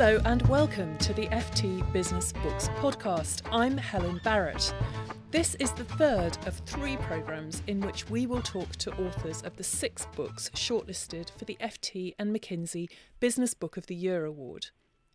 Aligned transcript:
Hello 0.00 0.18
and 0.24 0.40
welcome 0.48 0.96
to 0.96 1.12
the 1.12 1.26
FT 1.26 1.92
Business 1.92 2.32
Books 2.32 2.68
podcast. 2.78 3.42
I'm 3.52 3.76
Helen 3.76 4.18
Barrett. 4.24 4.72
This 5.30 5.56
is 5.56 5.72
the 5.72 5.84
third 5.84 6.38
of 6.46 6.54
three 6.64 6.96
programmes 6.96 7.62
in 7.66 7.82
which 7.82 8.08
we 8.08 8.26
will 8.26 8.40
talk 8.40 8.76
to 8.76 8.92
authors 8.92 9.42
of 9.42 9.58
the 9.58 9.62
six 9.62 10.06
books 10.16 10.48
shortlisted 10.54 11.28
for 11.38 11.44
the 11.44 11.58
FT 11.60 12.14
and 12.18 12.34
McKinsey 12.34 12.88
Business 13.20 13.52
Book 13.52 13.76
of 13.76 13.88
the 13.88 13.94
Year 13.94 14.24
award. 14.24 14.68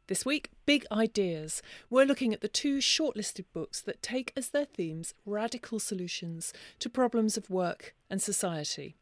This 0.05 0.23
week, 0.23 0.51
Big 0.67 0.85
Ideas. 0.91 1.63
We're 1.89 2.05
looking 2.05 2.31
at 2.31 2.41
the 2.41 2.47
two 2.47 2.77
shortlisted 2.77 3.45
books 3.53 3.81
that 3.81 4.03
take 4.03 4.33
as 4.37 4.49
their 4.49 4.65
themes 4.65 5.15
radical 5.25 5.79
solutions 5.79 6.53
to 6.77 6.91
problems 6.91 7.37
of 7.37 7.49
work 7.49 7.95
and 8.07 8.21
society. 8.21 8.97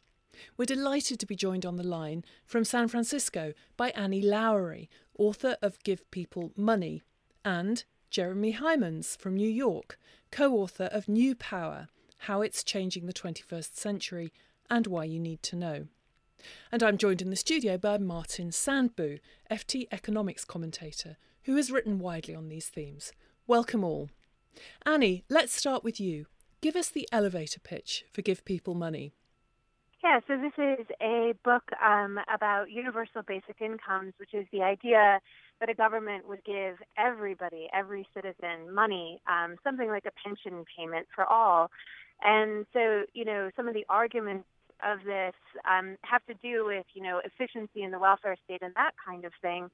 We're 0.58 0.66
delighted 0.66 1.20
to 1.20 1.25
be 1.25 1.36
joined 1.36 1.66
on 1.66 1.75
the 1.75 1.84
line 1.84 2.23
from 2.45 2.64
San 2.64 2.88
Francisco 2.88 3.53
by 3.78 3.90
Annie 3.90 4.23
Lowrey, 4.23 4.88
author 5.17 5.58
of 5.61 5.81
Give 5.83 6.09
People 6.11 6.52
Money, 6.56 7.03
and 7.45 7.83
Jeremy 8.09 8.53
Heimans 8.53 9.17
from 9.17 9.36
New 9.36 9.50
York, 9.50 10.00
co 10.31 10.53
author 10.53 10.86
of 10.92 11.08
New 11.08 11.36
Power 11.36 11.88
How 12.19 12.42
It's 12.42 12.64
Changing 12.64 13.06
the 13.06 13.14
21st 13.14 13.75
Century 13.75 14.31
and 14.69 14.88
Why 14.88 15.03
You 15.06 15.19
Need 15.19 15.44
to 15.44 15.56
Know. 15.56 15.88
And 16.72 16.84
I'm 16.84 16.97
joined 16.97 17.22
in 17.22 17.30
the 17.30 17.36
studio 17.36 17.78
by 17.78 17.97
Martin 17.97 18.50
Sandbu, 18.50 19.19
FT 19.50 19.88
economics 19.91 20.45
commentator, 20.45 21.17
who 21.44 21.56
has 21.56 21.72
written 21.72 22.00
widely 22.00 22.36
on 22.36 22.50
these 22.50 22.67
themes. 22.67 23.11
Welcome 23.47 23.84
all. 23.84 24.09
Annie, 24.86 25.23
let's 25.30 25.53
start 25.53 25.84
with 25.84 26.00
you. 26.00 26.25
Give 26.61 26.75
us 26.75 26.89
the 26.89 27.08
elevator 27.11 27.59
pitch 27.59 28.06
for 28.11 28.22
Give 28.22 28.45
People 28.45 28.75
Money. 28.75 29.14
Yeah, 30.04 30.20
so 30.28 30.38
this 30.38 30.52
is 30.58 30.86
a 31.02 31.34
book 31.46 31.64
um, 31.84 32.20
about 32.34 32.70
universal 32.70 33.22
basic 33.26 33.62
incomes, 33.62 34.14
which 34.18 34.34
is 34.34 34.46
the 34.52 34.62
idea 34.62 35.20
that 35.62 35.70
a 35.70 35.73
government 35.73 36.28
would 36.28 36.44
give 36.44 36.76
everybody, 36.98 37.70
every 37.73 38.06
citizen, 38.14 38.74
money, 38.74 39.22
um, 39.28 39.56
something 39.64 39.88
like 39.88 40.06
a 40.06 40.12
pension 40.28 40.66
payment 40.78 41.08
for 41.16 41.26
all. 41.26 41.72
And 42.22 42.66
so, 42.74 43.04
you 43.14 43.24
know, 43.24 43.50
some 43.56 43.70
of 43.70 43.74
the 43.74 43.86
arguments 43.88 44.46
of 44.84 45.00
this 45.06 45.36
um, 45.70 45.96
have 46.04 46.26
to 46.26 46.34
do 46.44 46.66
with, 46.66 46.86
you 46.94 47.02
know, 47.02 47.22
efficiency 47.24 47.81
in 47.84 47.92
the 47.92 48.00
welfare 48.00 48.36
state 48.44 48.62
and 48.62 48.74
that 48.76 48.92
kind 49.06 49.24
of 49.24 49.31
thing. 49.42 49.70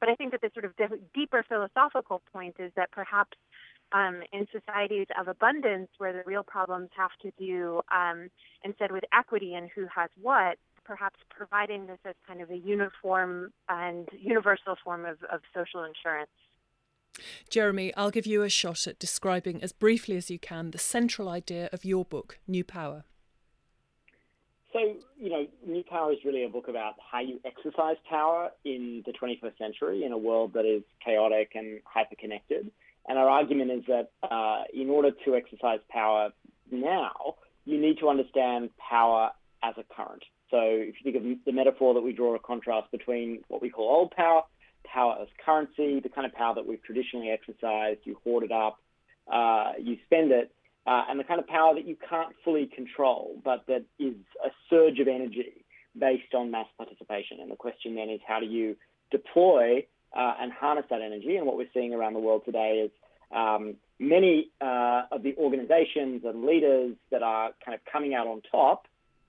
But 0.00 0.08
I 0.08 0.14
think 0.14 0.32
that 0.32 0.40
the 0.40 0.50
sort 0.54 0.64
of 0.64 0.72
deeper 1.14 1.44
philosophical 1.46 2.22
point 2.32 2.56
is 2.58 2.72
that 2.76 2.90
perhaps 2.90 3.36
um, 3.94 4.22
in 4.32 4.46
societies 4.52 5.06
of 5.18 5.28
abundance 5.28 5.88
where 5.98 6.12
the 6.12 6.22
real 6.26 6.42
problems 6.42 6.90
have 6.96 7.12
to 7.22 7.30
do 7.38 7.80
um, 7.94 8.28
instead 8.64 8.90
with 8.90 9.04
equity 9.16 9.54
and 9.54 9.70
who 9.74 9.86
has 9.94 10.10
what, 10.20 10.58
perhaps 10.84 11.18
providing 11.30 11.86
this 11.86 11.98
as 12.04 12.14
kind 12.26 12.42
of 12.42 12.50
a 12.50 12.56
uniform 12.56 13.52
and 13.68 14.08
universal 14.20 14.76
form 14.82 15.06
of, 15.06 15.18
of 15.32 15.40
social 15.54 15.84
insurance. 15.84 16.30
Jeremy, 17.48 17.94
I'll 17.96 18.10
give 18.10 18.26
you 18.26 18.42
a 18.42 18.48
shot 18.48 18.88
at 18.88 18.98
describing 18.98 19.62
as 19.62 19.70
briefly 19.70 20.16
as 20.16 20.28
you 20.28 20.40
can 20.40 20.72
the 20.72 20.78
central 20.78 21.28
idea 21.28 21.70
of 21.72 21.84
your 21.84 22.04
book, 22.04 22.40
New 22.48 22.64
Power. 22.64 23.04
So, 24.72 24.80
you 25.20 25.30
know, 25.30 25.46
New 25.64 25.84
Power 25.84 26.12
is 26.12 26.18
really 26.24 26.42
a 26.42 26.48
book 26.48 26.66
about 26.66 26.94
how 27.12 27.20
you 27.20 27.38
exercise 27.44 27.96
power 28.10 28.50
in 28.64 29.04
the 29.06 29.12
21st 29.12 29.56
century 29.56 30.02
in 30.04 30.10
a 30.10 30.18
world 30.18 30.54
that 30.54 30.64
is 30.64 30.82
chaotic 31.04 31.52
and 31.54 31.80
hyper-connected. 31.84 32.72
And 33.08 33.18
our 33.18 33.28
argument 33.28 33.70
is 33.70 33.84
that 33.88 34.10
uh, 34.22 34.62
in 34.72 34.88
order 34.88 35.10
to 35.24 35.34
exercise 35.34 35.80
power 35.90 36.30
now, 36.70 37.36
you 37.64 37.80
need 37.80 37.98
to 37.98 38.08
understand 38.08 38.70
power 38.78 39.30
as 39.62 39.74
a 39.78 39.84
current. 39.94 40.22
So 40.50 40.58
if 40.60 40.94
you 41.02 41.12
think 41.12 41.16
of 41.16 41.44
the 41.44 41.52
metaphor 41.52 41.94
that 41.94 42.00
we 42.02 42.12
draw 42.12 42.34
a 42.34 42.38
contrast 42.38 42.90
between 42.90 43.42
what 43.48 43.60
we 43.62 43.70
call 43.70 43.88
old 43.88 44.10
power, 44.12 44.42
power 44.84 45.16
as 45.20 45.28
currency, 45.44 46.00
the 46.00 46.08
kind 46.08 46.26
of 46.26 46.32
power 46.32 46.54
that 46.54 46.66
we've 46.66 46.82
traditionally 46.82 47.30
exercised, 47.30 48.00
you 48.04 48.16
hoard 48.24 48.44
it 48.44 48.52
up, 48.52 48.78
uh, 49.32 49.72
you 49.80 49.96
spend 50.04 50.30
it, 50.32 50.52
uh, 50.86 51.04
and 51.08 51.18
the 51.18 51.24
kind 51.24 51.40
of 51.40 51.46
power 51.46 51.74
that 51.74 51.86
you 51.86 51.96
can't 52.08 52.34
fully 52.44 52.66
control, 52.66 53.40
but 53.42 53.64
that 53.66 53.84
is 53.98 54.14
a 54.44 54.50
surge 54.68 54.98
of 54.98 55.08
energy 55.08 55.64
based 55.98 56.34
on 56.34 56.50
mass 56.50 56.66
participation. 56.76 57.40
And 57.40 57.50
the 57.50 57.56
question 57.56 57.94
then 57.94 58.10
is 58.10 58.20
how 58.26 58.40
do 58.40 58.46
you 58.46 58.76
deploy 59.10 59.86
uh, 60.14 60.34
and 60.40 60.52
harness 60.52 60.86
that 60.90 61.02
energy. 61.02 61.36
And 61.36 61.46
what 61.46 61.56
we're 61.56 61.68
seeing 61.74 61.92
around 61.94 62.14
the 62.14 62.20
world 62.20 62.42
today 62.44 62.84
is 62.84 62.90
um, 63.34 63.76
many 63.98 64.50
uh, 64.60 65.02
of 65.10 65.22
the 65.22 65.34
organizations 65.36 66.22
and 66.24 66.44
leaders 66.44 66.96
that 67.10 67.22
are 67.22 67.50
kind 67.64 67.74
of 67.74 67.80
coming 67.90 68.14
out 68.14 68.26
on 68.26 68.42
top, 68.50 68.86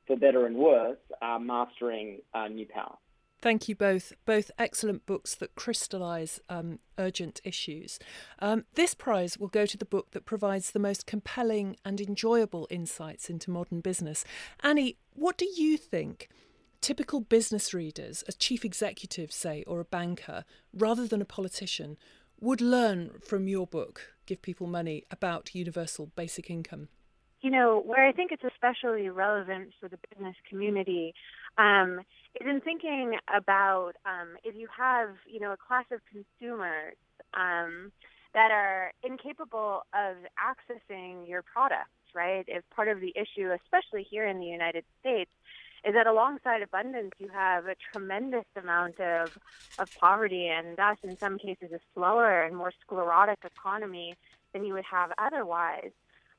for 0.08 0.16
better 0.16 0.46
and 0.46 0.56
worse, 0.56 0.98
are 1.22 1.40
mastering 1.40 2.20
uh, 2.34 2.48
new 2.48 2.66
power. 2.66 2.96
Thank 3.42 3.70
you 3.70 3.76
both. 3.76 4.14
Both 4.26 4.50
excellent 4.58 5.06
books 5.06 5.36
that 5.36 5.56
crystallise 5.56 6.40
um, 6.50 6.80
urgent 6.98 7.42
issues. 7.44 8.00
Um, 8.40 8.66
this 8.74 8.96
prize 8.96 9.38
will 9.38 9.50
go 9.50 9.66
to 9.68 9.78
the 9.78 9.86
book 9.86 10.12
that 10.12 10.26
provides 10.26 10.72
the 10.72 10.80
most 10.80 11.06
compelling 11.06 11.78
and 11.86 12.02
enjoyable 12.02 12.68
insights 12.72 13.30
into 13.30 13.52
modern 13.52 13.82
business. 13.82 14.26
Annie, 14.64 14.98
what 15.14 15.38
do 15.38 15.46
you 15.46 15.78
think 15.78 16.30
typical 16.86 17.20
business 17.20 17.74
readers, 17.74 18.24
a 18.28 18.32
chief 18.32 18.64
executive, 18.64 19.32
say, 19.32 19.64
or 19.66 19.80
a 19.80 19.86
banker, 19.86 20.46
rather 20.72 21.08
than 21.08 21.20
a 21.20 21.26
politician, 21.26 21.98
would 22.40 22.62
learn 22.62 23.10
from 23.28 23.48
your 23.48 23.66
book, 23.66 24.14
Give 24.28 24.40
People 24.40 24.68
Money, 24.68 25.04
about 25.10 25.56
universal 25.56 26.12
basic 26.16 26.48
income? 26.48 26.90
You 27.42 27.50
know, 27.50 27.82
where 27.84 28.08
I 28.08 28.12
think 28.12 28.32
it's 28.32 28.44
especially 28.44 29.10
relevant 29.10 29.72
for 29.80 29.90
the 29.90 29.98
business 30.12 30.36
community 30.48 31.16
um, 31.58 32.02
is 32.40 32.48
in 32.48 32.62
thinking 32.62 33.18
about 33.36 33.94
um, 34.06 34.38
if 34.44 34.56
you 34.56 34.68
have, 34.78 35.16
you 35.26 35.40
know, 35.40 35.54
a 35.54 35.58
class 35.58 35.86
of 35.92 36.02
consumers 36.06 36.98
um, 37.34 37.92
that 38.36 38.52
are 38.52 38.92
incapable 39.02 39.82
of 39.96 40.18
accessing 40.38 41.28
your 41.28 41.42
products, 41.42 41.90
right? 42.14 42.46
If 42.48 42.64
part 42.76 42.90
of 42.90 43.02
the 43.02 43.12
issue, 43.16 43.50
especially 43.64 44.06
here 44.08 44.28
in 44.28 44.40
the 44.40 44.46
United 44.46 44.84
States, 45.00 45.32
is 45.86 45.94
that 45.94 46.08
alongside 46.08 46.62
abundance, 46.62 47.12
you 47.20 47.30
have 47.34 47.66
a 47.66 47.76
tremendous 47.92 48.46
amount 48.62 49.00
of, 49.00 49.32
of 49.78 49.88
poverty 50.00 50.48
and 50.48 50.76
thus, 50.78 50.98
in 51.04 51.16
some 51.20 51.38
cases, 51.38 51.72
a 51.74 51.80
slower 51.94 52.44
and 52.44 52.56
more 52.56 52.72
sclerotic 52.86 53.40
economy 53.46 54.16
than 54.54 54.64
you 54.64 54.74
would 54.74 54.86
have 54.90 55.12
otherwise. 55.18 55.92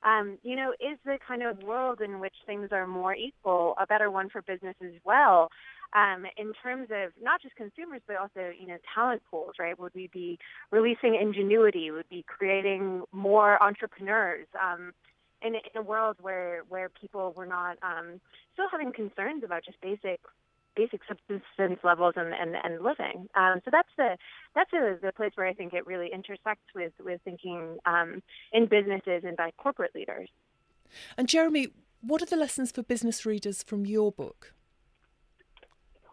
Um, 0.03 0.39
you 0.43 0.57
know, 0.57 0.73
is 0.73 0.99
the 1.05 1.19
kind 1.27 1.43
of 1.43 1.63
world 1.63 2.01
in 2.01 2.21
which 2.21 2.35
things 2.45 2.69
are 2.73 2.87
more 2.87 3.15
equal 3.15 3.75
a 3.81 3.87
better 3.87 4.11
one 4.11 4.29
for 4.29 4.43
business 4.43 4.77
as 4.83 4.93
well? 5.05 5.49
Um, 5.95 6.27
in 6.37 6.53
terms 6.63 6.89
of 6.91 7.13
not 7.23 7.41
just 7.41 7.55
consumers, 7.57 8.03
but 8.07 8.17
also, 8.17 8.51
you 8.59 8.67
know, 8.67 8.77
talent 8.95 9.23
pools, 9.31 9.55
right? 9.59 9.79
Would 9.79 9.95
we 9.95 10.09
be 10.13 10.39
releasing 10.71 11.15
ingenuity? 11.15 11.91
Would 11.91 12.09
be 12.09 12.25
creating 12.27 13.03
more 13.13 13.63
entrepreneurs? 13.63 14.47
Um, 14.61 14.93
in, 15.43 15.55
in 15.55 15.77
a 15.77 15.83
world 15.83 16.17
where 16.21 16.63
where 16.69 16.89
people 16.89 17.33
were 17.37 17.47
not 17.47 17.79
um, 17.83 18.21
still 18.53 18.67
having 18.71 18.93
concerns 18.93 19.45
about 19.45 19.65
just 19.65 19.81
basic 19.81 20.21
basic 20.77 21.01
subsistence 21.09 21.81
levels 21.83 22.15
and, 22.17 22.35
and, 22.35 22.55
and 22.63 22.85
living. 22.85 23.29
Um, 23.35 23.61
so 23.65 23.71
that's 23.73 23.89
the 23.97 24.17
that's 24.55 24.73
a, 24.73 24.99
the 25.03 25.13
place 25.13 25.33
where 25.35 25.47
I 25.47 25.55
think 25.55 25.73
it 25.73 25.87
really 25.87 26.11
intersects 26.13 26.67
with 26.75 26.93
with 27.01 27.21
thinking 27.25 27.79
um, 27.87 28.23
in 28.53 28.67
businesses 28.67 29.25
and 29.25 29.37
by 29.37 29.51
corporate 29.57 29.95
leaders. 29.95 30.29
And 31.17 31.29
Jeremy, 31.29 31.69
what 32.01 32.23
are 32.23 32.27
the 32.27 32.37
lessons 32.37 32.71
for 32.71 32.83
business 32.83 33.27
readers 33.27 33.63
from 33.63 33.87
your 33.87 34.13
book? 34.13 34.55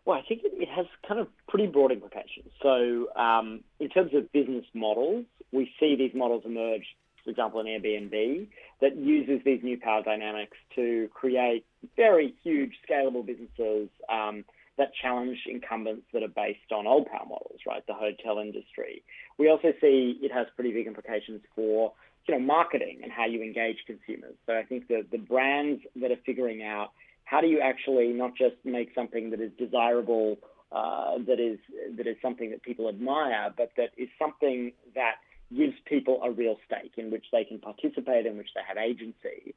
Well, 0.05 0.17
I 0.17 0.27
think 0.27 0.41
it 0.43 0.69
has 0.69 0.85
kind 1.07 1.19
of 1.19 1.27
pretty 1.47 1.67
broad 1.67 1.91
implications. 1.91 2.51
So, 2.61 3.07
um, 3.15 3.63
in 3.79 3.89
terms 3.89 4.11
of 4.13 4.29
business 4.33 4.65
models, 4.73 5.25
we 5.53 5.71
see 5.79 5.95
these 5.95 6.11
models 6.13 6.43
emerge 6.45 6.83
for 7.23 7.29
example, 7.29 7.59
an 7.59 7.67
Airbnb, 7.67 8.47
that 8.81 8.95
uses 8.97 9.41
these 9.45 9.61
new 9.63 9.79
power 9.79 10.03
dynamics 10.03 10.57
to 10.75 11.09
create 11.13 11.65
very 11.95 12.33
huge 12.43 12.73
scalable 12.87 13.25
businesses 13.25 13.89
um, 14.09 14.43
that 14.77 14.91
challenge 15.01 15.37
incumbents 15.47 16.03
that 16.13 16.23
are 16.23 16.27
based 16.27 16.71
on 16.71 16.87
old 16.87 17.07
power 17.07 17.25
models, 17.27 17.59
right? 17.67 17.85
The 17.87 17.93
hotel 17.93 18.39
industry. 18.39 19.03
We 19.37 19.49
also 19.49 19.73
see 19.79 20.19
it 20.21 20.31
has 20.31 20.47
pretty 20.55 20.71
big 20.71 20.87
implications 20.87 21.41
for 21.55 21.93
you 22.27 22.35
know 22.35 22.39
marketing 22.39 23.01
and 23.03 23.11
how 23.11 23.25
you 23.25 23.41
engage 23.41 23.77
consumers. 23.85 24.35
So 24.45 24.57
I 24.57 24.63
think 24.63 24.87
the 24.87 25.05
the 25.11 25.17
brands 25.17 25.81
that 25.95 26.11
are 26.11 26.19
figuring 26.25 26.63
out 26.63 26.91
how 27.25 27.41
do 27.41 27.47
you 27.47 27.59
actually 27.59 28.09
not 28.09 28.35
just 28.35 28.55
make 28.63 28.89
something 28.95 29.29
that 29.31 29.39
is 29.39 29.51
desirable, 29.57 30.37
uh, 30.71 31.17
that 31.27 31.39
is 31.39 31.59
that 31.97 32.07
is 32.07 32.15
something 32.21 32.49
that 32.51 32.63
people 32.63 32.89
admire, 32.89 33.53
but 33.55 33.71
that 33.77 33.91
is 33.97 34.09
something 34.17 34.71
that 34.95 35.15
gives 35.55 35.73
people 35.85 36.19
a 36.23 36.31
real 36.31 36.57
stake 36.65 36.93
in 36.97 37.11
which 37.11 37.25
they 37.31 37.43
can 37.43 37.59
participate, 37.59 38.25
in 38.25 38.37
which 38.37 38.49
they 38.55 38.61
have 38.67 38.77
agency. 38.77 39.55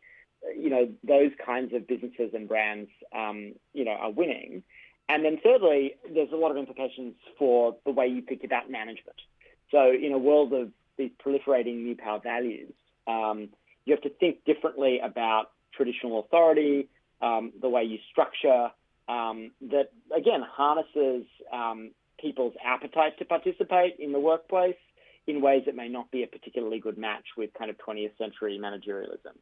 You 0.56 0.70
know, 0.70 0.88
those 1.06 1.32
kinds 1.44 1.72
of 1.75 1.87
businesses 1.87 2.31
and 2.34 2.48
brands, 2.48 2.90
um, 3.14 3.54
you 3.72 3.84
know, 3.84 3.93
are 3.93 4.10
winning. 4.10 4.62
And 5.08 5.25
then 5.25 5.38
thirdly, 5.43 5.94
there's 6.12 6.32
a 6.32 6.37
lot 6.37 6.50
of 6.50 6.56
implications 6.56 7.14
for 7.38 7.76
the 7.84 7.93
way 7.93 8.06
you 8.06 8.22
think 8.22 8.43
about 8.44 8.70
management. 8.70 9.16
So 9.70 9.93
in 9.93 10.12
a 10.12 10.19
world 10.19 10.52
of 10.52 10.70
these 10.96 11.10
proliferating 11.25 11.82
new 11.82 11.96
power 11.96 12.20
values, 12.22 12.72
um, 13.06 13.48
you 13.84 13.94
have 13.94 14.02
to 14.02 14.10
think 14.10 14.44
differently 14.44 15.00
about 15.02 15.50
traditional 15.75 16.20
authority, 16.20 16.88
um, 17.20 17.52
the 17.60 17.69
way 17.69 17.84
you 17.84 17.98
structure, 18.10 18.70
um, 19.08 19.52
that 19.70 19.90
again 20.16 20.43
harnesses 20.44 21.25
um, 21.52 21.93
people's 22.19 22.54
appetite 22.64 23.19
to 23.19 23.25
participate 23.25 23.96
in 23.98 24.12
the 24.12 24.19
workplace 24.19 24.75
in 25.26 25.40
ways 25.40 25.62
that 25.67 25.75
may 25.75 25.88
not 25.88 26.11
be 26.11 26.23
a 26.23 26.26
particularly 26.26 26.78
good 26.78 26.99
match 26.99 27.25
with 27.37 27.50
kind 27.55 27.70
of 27.70 27.76
20th 27.78 28.17
century 28.19 28.58
managerialism. 28.62 29.37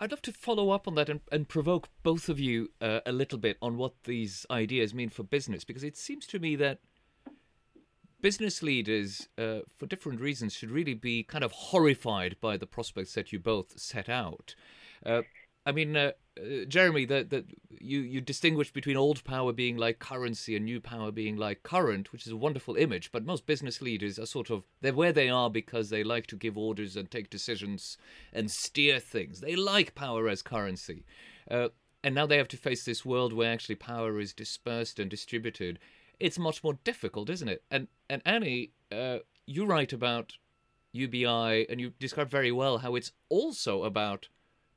I'd 0.00 0.10
love 0.10 0.22
to 0.22 0.32
follow 0.32 0.70
up 0.70 0.88
on 0.88 0.94
that 0.96 1.08
and, 1.08 1.20
and 1.30 1.48
provoke 1.48 1.88
both 2.02 2.28
of 2.28 2.40
you 2.40 2.70
uh, 2.80 3.00
a 3.06 3.12
little 3.12 3.38
bit 3.38 3.56
on 3.62 3.76
what 3.76 3.92
these 4.04 4.44
ideas 4.50 4.92
mean 4.94 5.10
for 5.10 5.22
business, 5.22 5.64
because 5.64 5.84
it 5.84 5.96
seems 5.96 6.26
to 6.28 6.38
me 6.38 6.56
that 6.56 6.80
business 8.20 8.62
leaders, 8.62 9.28
uh, 9.38 9.60
for 9.78 9.86
different 9.86 10.20
reasons, 10.20 10.54
should 10.54 10.70
really 10.70 10.94
be 10.94 11.22
kind 11.22 11.44
of 11.44 11.52
horrified 11.52 12.36
by 12.40 12.56
the 12.56 12.66
prospects 12.66 13.14
that 13.14 13.32
you 13.32 13.38
both 13.38 13.78
set 13.78 14.08
out. 14.08 14.54
Uh, 15.04 15.22
I 15.66 15.72
mean, 15.72 15.96
uh, 15.96 16.12
uh, 16.38 16.64
Jeremy, 16.66 17.04
that 17.06 17.30
that 17.30 17.44
you 17.80 18.00
you 18.00 18.20
distinguish 18.20 18.72
between 18.72 18.96
old 18.96 19.22
power 19.24 19.52
being 19.52 19.76
like 19.76 19.98
currency 19.98 20.56
and 20.56 20.64
new 20.64 20.80
power 20.80 21.10
being 21.10 21.36
like 21.36 21.62
current, 21.62 22.12
which 22.12 22.26
is 22.26 22.32
a 22.32 22.36
wonderful 22.36 22.76
image. 22.76 23.12
But 23.12 23.26
most 23.26 23.46
business 23.46 23.82
leaders 23.82 24.18
are 24.18 24.26
sort 24.26 24.50
of 24.50 24.64
they're 24.80 24.94
where 24.94 25.12
they 25.12 25.28
are 25.28 25.50
because 25.50 25.90
they 25.90 26.02
like 26.02 26.26
to 26.28 26.36
give 26.36 26.56
orders 26.56 26.96
and 26.96 27.10
take 27.10 27.28
decisions 27.28 27.98
and 28.32 28.50
steer 28.50 28.98
things. 28.98 29.40
They 29.40 29.54
like 29.54 29.94
power 29.94 30.28
as 30.28 30.42
currency, 30.42 31.04
uh, 31.50 31.68
and 32.02 32.14
now 32.14 32.26
they 32.26 32.38
have 32.38 32.48
to 32.48 32.56
face 32.56 32.84
this 32.84 33.04
world 33.04 33.32
where 33.32 33.52
actually 33.52 33.76
power 33.76 34.18
is 34.18 34.32
dispersed 34.32 34.98
and 34.98 35.10
distributed. 35.10 35.78
It's 36.18 36.38
much 36.38 36.64
more 36.64 36.78
difficult, 36.84 37.28
isn't 37.28 37.48
it? 37.48 37.64
And 37.70 37.88
and 38.08 38.22
Annie, 38.24 38.72
uh, 38.90 39.18
you 39.46 39.66
write 39.66 39.92
about 39.92 40.34
UBI, 40.92 41.66
and 41.68 41.80
you 41.80 41.92
describe 41.98 42.30
very 42.30 42.50
well 42.50 42.78
how 42.78 42.94
it's 42.94 43.12
also 43.28 43.84
about 43.84 44.28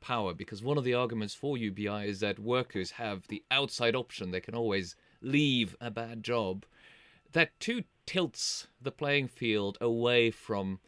power 0.03 0.33
because 0.33 0.61
one 0.61 0.77
of 0.77 0.83
the 0.83 0.93
arguments 0.93 1.33
for 1.33 1.57
UBI 1.57 2.07
is 2.07 2.19
that 2.19 2.37
workers 2.37 2.91
have 2.91 3.27
the 3.27 3.43
outside 3.49 3.95
option. 3.95 4.29
They 4.29 4.41
can 4.41 4.53
always 4.53 4.95
leave 5.21 5.75
a 5.81 5.89
bad 5.89 6.23
job. 6.23 6.65
That 7.31 7.59
too 7.59 7.85
tilts 8.05 8.67
the 8.81 8.91
playing 8.91 9.29
field 9.29 9.77
away 9.81 10.29
from 10.29 10.79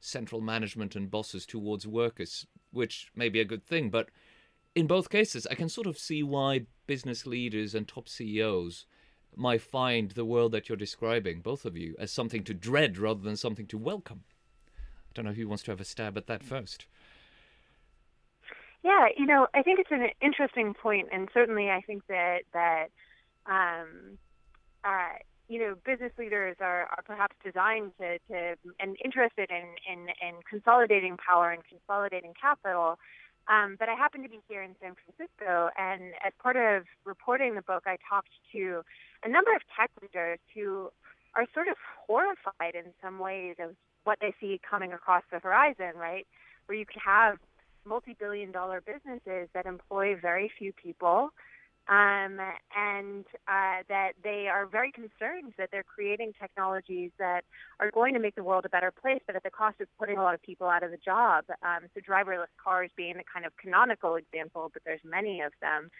central 0.00 0.40
management 0.40 0.96
and 0.96 1.10
bosses 1.10 1.46
towards 1.46 1.86
workers, 1.86 2.46
which 2.72 3.12
may 3.14 3.28
be 3.28 3.40
a 3.40 3.44
good 3.44 3.62
thing. 3.62 3.90
But 3.90 4.08
in 4.74 4.86
both 4.86 5.10
cases, 5.10 5.46
I 5.50 5.54
can 5.54 5.68
sort 5.68 5.86
of 5.86 5.98
see 5.98 6.22
why 6.22 6.66
business 6.86 7.26
leaders 7.26 7.74
and 7.74 7.86
top 7.86 8.08
CEOs 8.08 8.86
might 9.36 9.62
find 9.62 10.10
the 10.10 10.24
world 10.24 10.52
that 10.52 10.68
you're 10.68 10.76
describing, 10.76 11.40
both 11.40 11.64
of 11.64 11.76
you, 11.76 11.94
as 11.98 12.10
something 12.10 12.42
to 12.44 12.54
dread 12.54 12.98
rather 12.98 13.20
than 13.20 13.36
something 13.36 13.66
to 13.66 13.78
welcome. 13.78 14.24
I 14.76 15.12
don't 15.14 15.26
know 15.26 15.32
who 15.32 15.48
wants 15.48 15.62
to 15.64 15.70
have 15.70 15.80
a 15.80 15.84
stab 15.84 16.16
at 16.16 16.26
that 16.26 16.42
first. 16.42 16.86
Yeah, 18.82 19.06
you 19.16 19.26
know, 19.26 19.46
I 19.54 19.62
think 19.62 19.78
it's 19.78 19.92
an 19.92 20.08
interesting 20.20 20.74
point, 20.74 21.08
and 21.12 21.28
certainly 21.32 21.70
I 21.70 21.82
think 21.82 22.06
that 22.08 22.40
that 22.52 22.86
um, 23.46 24.18
uh, 24.84 25.18
you 25.48 25.60
know 25.60 25.74
business 25.86 26.12
leaders 26.18 26.56
are, 26.60 26.88
are 26.90 27.02
perhaps 27.06 27.36
designed 27.44 27.92
to, 28.00 28.18
to 28.28 28.56
and 28.80 28.96
interested 29.04 29.50
in, 29.50 29.66
in 29.86 30.08
in 30.20 30.34
consolidating 30.48 31.16
power 31.16 31.50
and 31.50 31.62
consolidating 31.68 32.32
capital. 32.40 32.98
Um, 33.48 33.76
but 33.78 33.88
I 33.88 33.94
happen 33.94 34.22
to 34.22 34.28
be 34.28 34.40
here 34.48 34.62
in 34.62 34.74
San 34.80 34.94
Francisco, 34.94 35.70
and 35.78 36.14
as 36.24 36.32
part 36.40 36.56
of 36.56 36.84
reporting 37.04 37.54
the 37.54 37.62
book, 37.62 37.84
I 37.86 37.96
talked 38.08 38.30
to 38.52 38.82
a 39.24 39.28
number 39.28 39.54
of 39.54 39.62
tech 39.78 39.90
leaders 40.00 40.38
who 40.54 40.90
are 41.34 41.46
sort 41.54 41.68
of 41.68 41.76
horrified 42.06 42.74
in 42.74 42.92
some 43.02 43.18
ways 43.18 43.56
of 43.58 43.74
what 44.04 44.18
they 44.20 44.34
see 44.40 44.60
coming 44.68 44.92
across 44.92 45.22
the 45.32 45.38
horizon, 45.38 45.92
right? 45.96 46.26
Where 46.66 46.78
you 46.78 46.86
could 46.86 47.02
have 47.04 47.38
multi-billion 47.84 48.52
dollar 48.52 48.80
businesses 48.80 49.48
that 49.54 49.66
employ 49.66 50.16
very 50.20 50.50
few 50.58 50.72
people 50.72 51.30
um, 51.88 52.38
and 52.76 53.24
uh, 53.48 53.82
that 53.88 54.12
they 54.22 54.46
are 54.48 54.66
very 54.66 54.92
concerned 54.92 55.52
that 55.58 55.70
they're 55.72 55.82
creating 55.82 56.32
technologies 56.40 57.10
that 57.18 57.42
are 57.80 57.90
going 57.90 58.14
to 58.14 58.20
make 58.20 58.36
the 58.36 58.44
world 58.44 58.64
a 58.64 58.68
better 58.68 58.92
place, 58.92 59.20
but 59.26 59.34
at 59.34 59.42
the 59.42 59.50
cost 59.50 59.80
of 59.80 59.88
putting 59.98 60.16
a 60.16 60.22
lot 60.22 60.34
of 60.34 60.42
people 60.42 60.68
out 60.68 60.84
of 60.84 60.92
the 60.92 60.96
job. 60.96 61.44
Um, 61.62 61.88
so 61.92 62.00
driverless 62.00 62.52
cars 62.62 62.90
being 62.96 63.16
the 63.16 63.24
kind 63.24 63.44
of 63.44 63.52
canonical 63.56 64.14
example, 64.14 64.70
but 64.72 64.82
there's 64.84 65.00
many 65.04 65.40
of 65.40 65.52
them. 65.60 65.90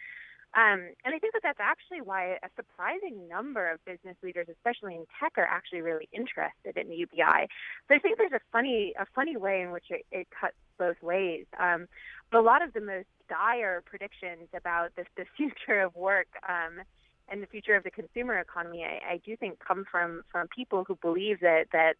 Um, 0.54 0.92
and 1.04 1.14
I 1.14 1.18
think 1.18 1.32
that 1.32 1.42
that's 1.42 1.60
actually 1.60 2.02
why 2.02 2.36
a 2.44 2.48
surprising 2.56 3.26
number 3.26 3.70
of 3.70 3.82
business 3.86 4.16
leaders, 4.22 4.46
especially 4.52 4.94
in 4.94 5.06
tech, 5.18 5.32
are 5.38 5.48
actually 5.48 5.80
really 5.80 6.08
interested 6.12 6.76
in 6.76 6.90
the 6.90 6.96
UBI. 6.96 7.48
So 7.88 7.94
I 7.94 7.98
think 7.98 8.18
there's 8.18 8.36
a 8.36 8.44
funny, 8.52 8.92
a 9.00 9.06
funny 9.14 9.36
way 9.36 9.62
in 9.62 9.72
which 9.72 9.86
it, 9.88 10.04
it 10.12 10.28
cuts 10.30 10.54
both 10.78 11.00
ways. 11.02 11.46
Um, 11.58 11.86
but 12.30 12.38
a 12.38 12.42
lot 12.42 12.62
of 12.62 12.72
the 12.72 12.80
most 12.80 13.06
dire 13.28 13.82
predictions 13.84 14.48
about 14.54 14.90
the, 14.96 15.04
the 15.16 15.24
future 15.36 15.80
of 15.80 15.94
work 15.94 16.28
um, 16.48 16.80
and 17.28 17.42
the 17.42 17.46
future 17.46 17.74
of 17.74 17.84
the 17.84 17.90
consumer 17.90 18.38
economy, 18.38 18.84
I, 18.84 19.14
I 19.14 19.20
do 19.24 19.36
think 19.36 19.58
come 19.58 19.84
from 19.90 20.22
from 20.30 20.48
people 20.48 20.84
who 20.84 20.96
believe 20.96 21.40
that 21.40 21.66
that 21.72 21.94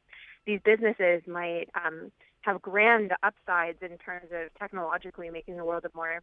these 0.47 0.61
businesses 0.65 1.23
might 1.27 1.67
um, 1.75 2.11
have 2.43 2.61
grand 2.61 3.13
upsides 3.23 3.79
in 3.83 3.97
terms 3.99 4.27
of 4.33 4.53
technologically 4.59 5.31
making 5.31 5.57
the 5.57 5.65
world 5.65 5.85
a 5.85 5.97
more 5.97 6.21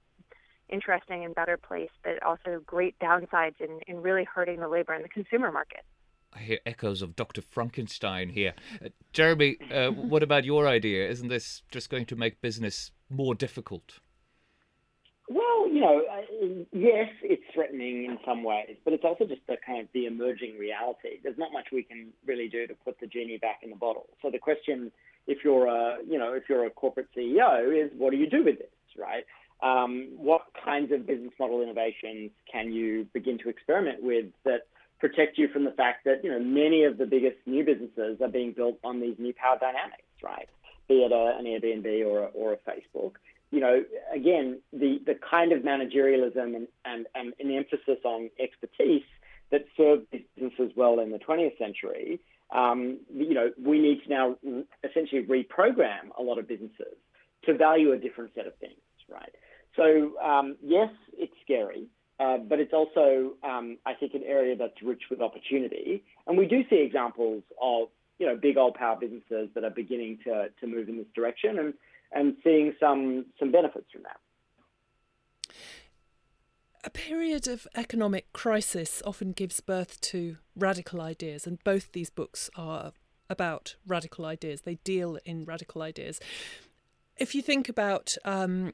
interesting 0.69 1.25
and 1.25 1.33
better 1.33 1.57
place, 1.57 1.89
but 2.03 2.21
also 2.23 2.61
great 2.65 2.97
downsides 2.99 3.59
in, 3.59 3.79
in 3.87 4.01
really 4.01 4.23
hurting 4.23 4.59
the 4.59 4.67
labor 4.67 4.93
and 4.93 5.03
the 5.03 5.09
consumer 5.09 5.51
market. 5.51 5.83
I 6.33 6.39
hear 6.39 6.59
echoes 6.65 7.01
of 7.01 7.15
Dr. 7.15 7.41
Frankenstein 7.41 8.29
here. 8.29 8.53
Uh, 8.83 8.89
Jeremy, 9.13 9.57
uh, 9.71 9.89
what 9.91 10.23
about 10.23 10.45
your 10.45 10.67
idea? 10.67 11.09
Isn't 11.09 11.29
this 11.29 11.63
just 11.71 11.89
going 11.89 12.05
to 12.07 12.15
make 12.15 12.41
business 12.41 12.91
more 13.09 13.35
difficult? 13.35 13.99
Well, 15.27 15.67
you 15.67 15.81
know, 15.81 16.01
uh, 16.11 16.65
yes, 16.71 17.09
it's 17.21 17.43
threatening 17.53 18.05
in 18.05 18.17
some 18.25 18.43
ways, 18.43 18.77
but 18.83 18.93
it's 18.93 19.03
also 19.03 19.25
just 19.25 19.41
the 19.47 19.57
kind 19.65 19.81
of 19.81 19.87
the 19.93 20.05
emerging 20.05 20.57
reality. 20.57 21.19
There's 21.23 21.37
not 21.37 21.51
much 21.51 21.67
we 21.71 21.83
can 21.83 22.09
really 22.25 22.47
do 22.47 22.67
to 22.67 22.73
put 22.73 22.99
the 22.99 23.07
genie 23.07 23.37
back 23.37 23.59
in 23.63 23.69
the 23.69 23.75
bottle. 23.75 24.07
So 24.21 24.31
the 24.31 24.39
question, 24.39 24.91
if 25.27 25.39
you're 25.43 25.67
a, 25.67 25.97
you 26.07 26.17
know, 26.17 26.33
if 26.33 26.43
you're 26.49 26.65
a 26.65 26.69
corporate 26.71 27.07
CEO, 27.15 27.85
is 27.85 27.91
what 27.97 28.11
do 28.11 28.17
you 28.17 28.29
do 28.29 28.43
with 28.43 28.57
this, 28.57 28.69
right? 28.97 29.23
um, 29.61 30.09
what 30.15 30.41
kinds 30.63 30.91
of 30.91 31.05
business 31.05 31.33
model 31.39 31.61
innovations 31.61 32.31
can 32.51 32.71
you 32.71 33.07
begin 33.13 33.37
to 33.39 33.49
experiment 33.49 34.01
with 34.01 34.25
that 34.45 34.67
protect 34.99 35.37
you 35.37 35.47
from 35.47 35.63
the 35.65 35.71
fact 35.71 36.05
that 36.05 36.23
you 36.23 36.31
know 36.31 36.39
many 36.39 36.83
of 36.83 36.97
the 36.97 37.05
biggest 37.05 37.37
new 37.45 37.63
businesses 37.63 38.19
are 38.21 38.27
being 38.27 38.53
built 38.53 38.77
on 38.83 38.99
these 38.99 39.15
new 39.17 39.33
power 39.33 39.57
dynamics, 39.59 40.03
right? 40.23 40.49
Be 40.87 41.03
it 41.03 41.11
a, 41.11 41.37
an 41.37 41.45
Airbnb 41.45 42.05
or 42.05 42.23
a, 42.23 42.25
or 42.27 42.53
a 42.53 42.57
Facebook. 42.57 43.13
You 43.51 43.61
know, 43.61 43.83
again, 44.13 44.59
the, 44.71 44.99
the 45.05 45.15
kind 45.15 45.51
of 45.51 45.63
managerialism 45.63 46.55
and, 46.55 46.67
and, 46.85 47.07
and 47.15 47.33
an 47.39 47.51
emphasis 47.51 47.97
on 48.03 48.29
expertise 48.39 49.03
that 49.51 49.65
served 49.75 50.05
businesses 50.11 50.71
well 50.75 50.99
in 50.99 51.11
the 51.11 51.17
20th 51.17 51.57
century, 51.57 52.19
um, 52.51 52.99
you 53.11 53.33
know, 53.33 53.51
we 53.63 53.79
need 53.79 54.03
to 54.03 54.09
now 54.09 54.35
essentially 54.83 55.23
reprogram 55.23 56.09
a 56.17 56.21
lot 56.21 56.37
of 56.37 56.47
businesses 56.47 56.95
to 57.45 57.55
value 57.55 57.91
a 57.91 57.97
different 57.97 58.31
set 58.35 58.45
of 58.45 58.55
things, 58.57 58.73
right? 59.09 59.33
So 59.75 60.19
um, 60.23 60.57
yes, 60.63 60.89
it's 61.17 61.33
scary, 61.43 61.87
but 62.19 62.59
it's 62.59 62.73
also, 62.73 63.33
um, 63.43 63.77
I 63.85 63.93
think, 63.93 64.13
an 64.13 64.23
area 64.25 64.55
that's 64.55 64.81
rich 64.83 65.03
with 65.09 65.21
opportunity. 65.21 66.03
And 66.27 66.37
we 66.37 66.45
do 66.45 66.63
see 66.69 66.77
examples 66.77 67.43
of 67.61 67.87
you 68.19 68.27
know 68.27 68.35
big 68.35 68.57
old 68.57 68.75
power 68.75 68.97
businesses 68.99 69.49
that 69.55 69.63
are 69.63 69.69
beginning 69.69 70.19
to 70.25 70.67
move 70.67 70.89
in 70.89 70.97
this 70.97 71.07
direction 71.15 71.73
and 72.11 72.35
seeing 72.43 72.73
some 72.79 73.25
some 73.39 73.51
benefits 73.51 73.85
from 73.91 74.03
that. 74.03 74.19
A 76.83 76.89
period 76.89 77.47
of 77.47 77.67
economic 77.75 78.31
crisis 78.31 79.01
often 79.05 79.33
gives 79.33 79.59
birth 79.59 79.99
to 80.01 80.37
radical 80.55 81.01
ideas, 81.01 81.45
and 81.45 81.61
both 81.63 81.91
these 81.91 82.09
books 82.09 82.49
are 82.55 82.93
about 83.29 83.75
radical 83.85 84.25
ideas. 84.25 84.61
They 84.61 84.75
deal 84.75 85.19
in 85.25 85.43
radical 85.45 85.81
ideas. 85.81 86.19
If 87.17 87.35
you 87.35 87.41
think 87.41 87.67
about 87.67 88.15
um, 88.23 88.73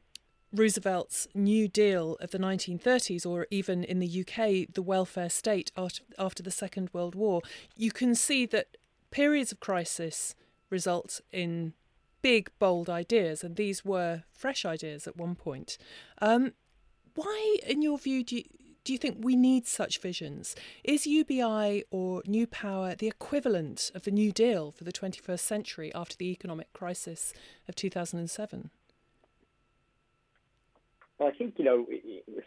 Roosevelt's 0.56 1.28
New 1.34 1.68
Deal 1.68 2.16
of 2.22 2.32
the 2.32 2.38
1930s, 2.38 3.26
or 3.26 3.46
even 3.52 3.84
in 3.84 4.00
the 4.00 4.22
UK, 4.22 4.74
the 4.74 4.82
welfare 4.82 5.30
state 5.30 5.72
after 5.76 6.42
the 6.44 6.52
Second 6.52 6.90
World 6.94 7.14
War, 7.14 7.42
you 7.76 7.92
can 7.92 8.16
see 8.16 8.46
that 8.48 8.78
periods 9.12 9.52
of 9.52 9.60
crisis 9.60 10.36
result 10.70 11.22
in 11.32 11.74
big, 12.22 12.50
bold 12.58 12.90
ideas, 12.90 13.44
and 13.44 13.56
these 13.56 13.86
were 13.86 14.24
fresh 14.32 14.66
ideas 14.66 15.08
at 15.08 15.18
one 15.18 15.36
point. 15.36 15.78
Um, 16.22 16.54
why, 17.16 17.58
in 17.68 17.82
your 17.82 17.98
view, 17.98 18.24
do 18.24 18.38
you, 18.38 18.44
do 18.84 18.94
you 18.94 19.00
think 19.00 19.18
we 19.20 19.36
need 19.36 19.68
such 19.68 20.00
visions? 20.00 20.56
Is 20.84 21.06
UBI 21.06 21.84
or 21.92 22.24
New 22.26 22.48
Power 22.48 22.96
the 22.96 23.08
equivalent 23.08 23.92
of 23.94 24.04
the 24.04 24.12
New 24.12 24.32
Deal 24.32 24.72
for 24.72 24.84
the 24.86 24.94
21st 24.94 25.40
century 25.40 25.92
after 25.94 26.16
the 26.16 26.32
economic 26.32 26.72
crisis 26.74 27.34
of 27.68 27.76
2007? 27.76 28.70
Well, 31.18 31.30
I 31.30 31.38
think, 31.38 31.56
you 31.58 31.64
know, 31.64 31.86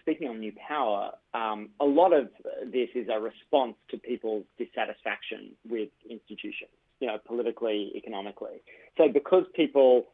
speaking 0.02 0.28
on 0.28 0.40
New 0.40 0.52
Power, 0.68 1.12
um, 1.32 1.70
a 1.80 1.86
lot 1.86 2.12
of 2.12 2.28
this 2.66 2.88
is 2.94 3.08
a 3.08 3.18
response 3.18 3.76
to 3.90 3.96
people's 3.96 4.44
dissatisfaction 4.58 5.52
with 5.68 5.88
institutions, 6.08 6.70
you 7.00 7.06
know, 7.06 7.16
politically, 7.24 7.92
economically. 7.96 8.60
So 8.98 9.08
because 9.08 9.44
people 9.54 10.08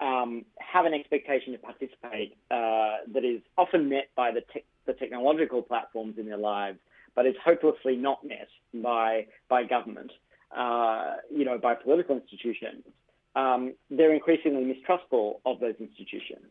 um, 0.00 0.46
have 0.58 0.86
an 0.86 0.94
expectation 0.94 1.52
to 1.52 1.58
participate 1.58 2.36
uh, 2.50 3.04
that 3.12 3.24
is 3.24 3.42
often 3.58 3.90
met 3.90 4.08
by 4.16 4.30
the, 4.30 4.40
te- 4.40 4.64
the 4.86 4.94
technological 4.94 5.60
platforms 5.60 6.14
in 6.18 6.26
their 6.26 6.38
lives, 6.38 6.78
but 7.14 7.26
is 7.26 7.34
hopelessly 7.44 7.96
not 7.96 8.24
met 8.24 8.48
by, 8.72 9.26
by 9.50 9.64
government, 9.64 10.12
uh, 10.56 11.16
you 11.30 11.44
know, 11.44 11.58
by 11.58 11.74
political 11.74 12.16
institutions, 12.16 12.84
um, 13.36 13.74
they're 13.90 14.14
increasingly 14.14 14.64
mistrustful 14.64 15.40
of 15.44 15.60
those 15.60 15.74
institutions. 15.78 16.46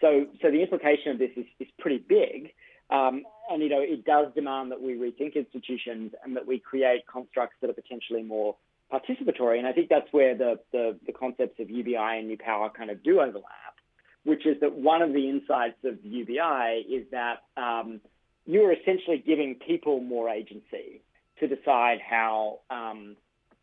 So, 0.00 0.26
so 0.40 0.50
the 0.50 0.62
implication 0.62 1.12
of 1.12 1.18
this 1.18 1.30
is, 1.36 1.46
is 1.58 1.68
pretty 1.78 1.98
big. 1.98 2.52
Um, 2.90 3.22
and, 3.50 3.62
you 3.62 3.68
know, 3.68 3.80
it 3.80 4.04
does 4.04 4.32
demand 4.34 4.72
that 4.72 4.80
we 4.80 4.94
rethink 4.94 5.34
institutions 5.34 6.12
and 6.24 6.36
that 6.36 6.46
we 6.46 6.58
create 6.58 7.06
constructs 7.06 7.56
that 7.60 7.70
are 7.70 7.74
potentially 7.74 8.22
more 8.22 8.56
participatory. 8.92 9.58
And 9.58 9.66
I 9.66 9.72
think 9.72 9.88
that's 9.88 10.12
where 10.12 10.36
the, 10.36 10.58
the, 10.72 10.98
the 11.06 11.12
concepts 11.12 11.60
of 11.60 11.70
UBI 11.70 11.96
and 11.96 12.26
New 12.26 12.38
Power 12.38 12.70
kind 12.70 12.90
of 12.90 13.02
do 13.02 13.20
overlap, 13.20 13.76
which 14.24 14.46
is 14.46 14.58
that 14.60 14.72
one 14.72 15.02
of 15.02 15.12
the 15.12 15.28
insights 15.28 15.78
of 15.84 15.98
UBI 16.04 16.84
is 16.88 17.06
that 17.12 17.44
um, 17.56 18.00
you're 18.46 18.72
essentially 18.72 19.22
giving 19.24 19.54
people 19.54 20.00
more 20.00 20.28
agency 20.28 21.02
to 21.38 21.46
decide 21.46 21.98
how 22.00 22.60
um, 22.70 23.16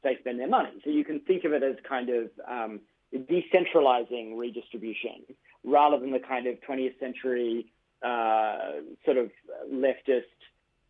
they 0.03 0.15
spend 0.19 0.39
their 0.39 0.47
money. 0.47 0.71
So 0.83 0.89
you 0.89 1.03
can 1.03 1.19
think 1.21 1.43
of 1.43 1.53
it 1.53 1.63
as 1.63 1.75
kind 1.87 2.09
of 2.09 2.29
um, 2.49 2.79
decentralizing 3.13 4.37
redistribution 4.37 5.23
rather 5.63 5.99
than 5.99 6.11
the 6.11 6.19
kind 6.19 6.47
of 6.47 6.55
20th 6.67 6.99
century 6.99 7.71
uh, 8.03 8.81
sort 9.05 9.17
of 9.17 9.31
leftist 9.71 10.23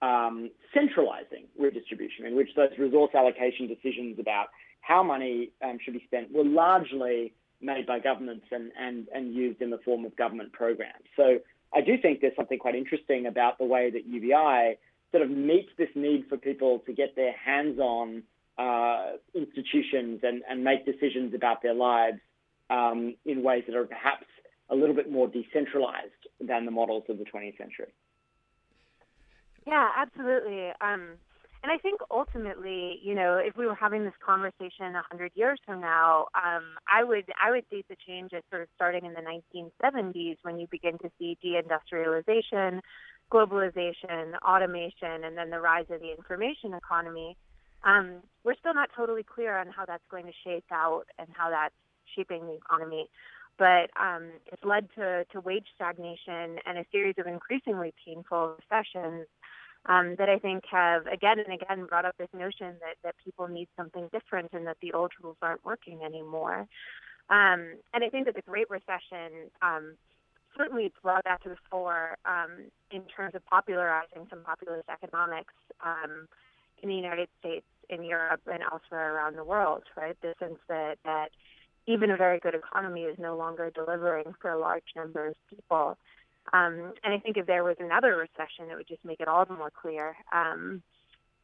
um, 0.01 0.51
centralizing 0.73 1.45
redistribution, 1.57 2.25
in 2.25 2.35
which 2.35 2.49
those 2.55 2.69
resource 2.77 3.11
allocation 3.15 3.67
decisions 3.67 4.19
about 4.19 4.47
how 4.81 5.03
money 5.03 5.51
um, 5.63 5.77
should 5.83 5.93
be 5.93 6.03
spent 6.05 6.31
were 6.31 6.43
largely 6.43 7.33
made 7.61 7.87
by 7.87 7.99
governments 7.99 8.45
and, 8.51 8.71
and, 8.79 9.07
and 9.13 9.33
used 9.33 9.61
in 9.61 9.69
the 9.69 9.79
form 9.79 10.05
of 10.05 10.15
government 10.15 10.51
programs. 10.53 11.05
So 11.15 11.39
I 11.73 11.81
do 11.81 11.97
think 11.99 12.21
there's 12.21 12.35
something 12.35 12.59
quite 12.59 12.75
interesting 12.75 13.25
about 13.25 13.57
the 13.57 13.65
way 13.65 13.89
that 13.89 14.05
UBI 14.05 14.77
sort 15.11 15.23
of 15.23 15.29
meets 15.29 15.69
this 15.77 15.89
need 15.95 16.25
for 16.29 16.37
people 16.37 16.79
to 16.85 16.93
get 16.93 17.15
their 17.15 17.33
hands 17.33 17.79
on 17.79 18.23
uh, 18.57 19.11
institutions 19.35 20.21
and, 20.23 20.43
and 20.49 20.63
make 20.63 20.85
decisions 20.85 21.33
about 21.33 21.61
their 21.61 21.73
lives 21.73 22.17
um, 22.69 23.15
in 23.25 23.43
ways 23.43 23.63
that 23.67 23.75
are 23.75 23.85
perhaps 23.85 24.25
a 24.69 24.75
little 24.75 24.95
bit 24.95 25.11
more 25.11 25.27
decentralized 25.27 26.11
than 26.41 26.65
the 26.65 26.71
models 26.71 27.03
of 27.09 27.17
the 27.17 27.23
20th 27.23 27.57
century. 27.57 27.93
Yeah, 29.65 29.87
absolutely. 29.97 30.69
Um, 30.81 31.17
and 31.63 31.71
I 31.71 31.77
think 31.77 31.99
ultimately, 32.11 32.99
you 33.03 33.15
know, 33.15 33.37
if 33.37 33.57
we 33.57 33.65
were 33.65 33.75
having 33.75 34.03
this 34.03 34.13
conversation 34.25 34.93
hundred 35.09 35.31
years 35.35 35.59
from 35.65 35.81
now, 35.81 36.27
um, 36.35 36.63
I 36.87 37.03
would 37.03 37.25
I 37.41 37.51
would 37.51 37.67
date 37.69 37.85
the 37.89 37.97
change 38.07 38.31
as 38.33 38.43
sort 38.49 38.61
of 38.61 38.69
starting 38.75 39.05
in 39.05 39.13
the 39.13 39.21
1970s 39.21 40.37
when 40.43 40.59
you 40.59 40.67
begin 40.69 40.97
to 40.99 41.11
see 41.19 41.37
deindustrialization, 41.43 42.79
globalization, 43.31 44.35
automation, 44.47 45.23
and 45.25 45.37
then 45.37 45.49
the 45.49 45.59
rise 45.59 45.87
of 45.89 45.99
the 45.99 46.11
information 46.15 46.73
economy. 46.73 47.35
Um, 47.87 48.17
we're 48.43 48.55
still 48.59 48.75
not 48.75 48.89
totally 48.95 49.23
clear 49.23 49.57
on 49.57 49.67
how 49.67 49.85
that's 49.85 50.03
going 50.11 50.25
to 50.25 50.33
shape 50.43 50.65
out 50.71 51.05
and 51.17 51.27
how 51.33 51.49
that's 51.49 51.73
shaping 52.15 52.45
the 52.45 52.53
economy 52.53 53.09
but 53.57 53.89
um, 53.99 54.29
it's 54.51 54.63
led 54.63 54.87
to, 54.95 55.25
to 55.31 55.39
wage 55.39 55.65
stagnation 55.75 56.59
and 56.65 56.77
a 56.77 56.85
series 56.91 57.15
of 57.17 57.27
increasingly 57.27 57.93
painful 58.05 58.55
recessions 58.57 59.25
um, 59.87 60.15
that 60.17 60.29
I 60.29 60.37
think 60.37 60.63
have 60.69 61.07
again 61.07 61.39
and 61.39 61.53
again 61.53 61.85
brought 61.85 62.05
up 62.05 62.15
this 62.17 62.29
notion 62.33 62.75
that, 62.81 62.97
that 63.03 63.15
people 63.23 63.47
need 63.47 63.67
something 63.75 64.09
different 64.11 64.51
and 64.53 64.67
that 64.67 64.77
the 64.81 64.93
old 64.93 65.11
rules 65.21 65.37
aren't 65.41 65.63
working 65.65 66.01
anymore. 66.05 66.67
Um, 67.29 67.75
and 67.93 68.03
I 68.03 68.09
think 68.09 68.25
that 68.25 68.35
the 68.35 68.41
Great 68.41 68.69
Recession 68.69 69.49
um, 69.61 69.95
certainly 70.57 70.93
brought 71.01 71.23
that 71.25 71.41
to 71.43 71.49
the 71.49 71.57
fore 71.69 72.17
um, 72.25 72.69
in 72.91 73.03
terms 73.03 73.35
of 73.35 73.45
popularizing 73.45 74.27
some 74.29 74.43
populist 74.43 74.87
economics 74.89 75.53
um, 75.85 76.27
in 76.81 76.89
the 76.89 76.95
United 76.95 77.27
States, 77.39 77.65
in 77.89 78.03
Europe, 78.03 78.41
and 78.47 78.63
elsewhere 78.63 79.15
around 79.15 79.35
the 79.35 79.43
world. 79.43 79.83
Right, 79.95 80.17
the 80.21 80.33
sense 80.39 80.59
that 80.67 80.97
that 81.03 81.29
even 81.87 82.11
a 82.11 82.17
very 82.17 82.39
good 82.39 82.55
economy 82.55 83.03
is 83.03 83.17
no 83.17 83.37
longer 83.37 83.71
delivering 83.73 84.33
for 84.41 84.51
a 84.51 84.59
large 84.59 84.83
number 84.95 85.27
of 85.27 85.35
people. 85.49 85.97
Um, 86.53 86.93
and 87.03 87.13
I 87.13 87.19
think 87.19 87.37
if 87.37 87.45
there 87.45 87.63
was 87.63 87.77
another 87.79 88.15
recession, 88.15 88.69
it 88.71 88.75
would 88.75 88.87
just 88.87 89.03
make 89.03 89.19
it 89.19 89.27
all 89.27 89.45
the 89.45 89.53
more 89.53 89.71
clear. 89.71 90.15
Um, 90.31 90.81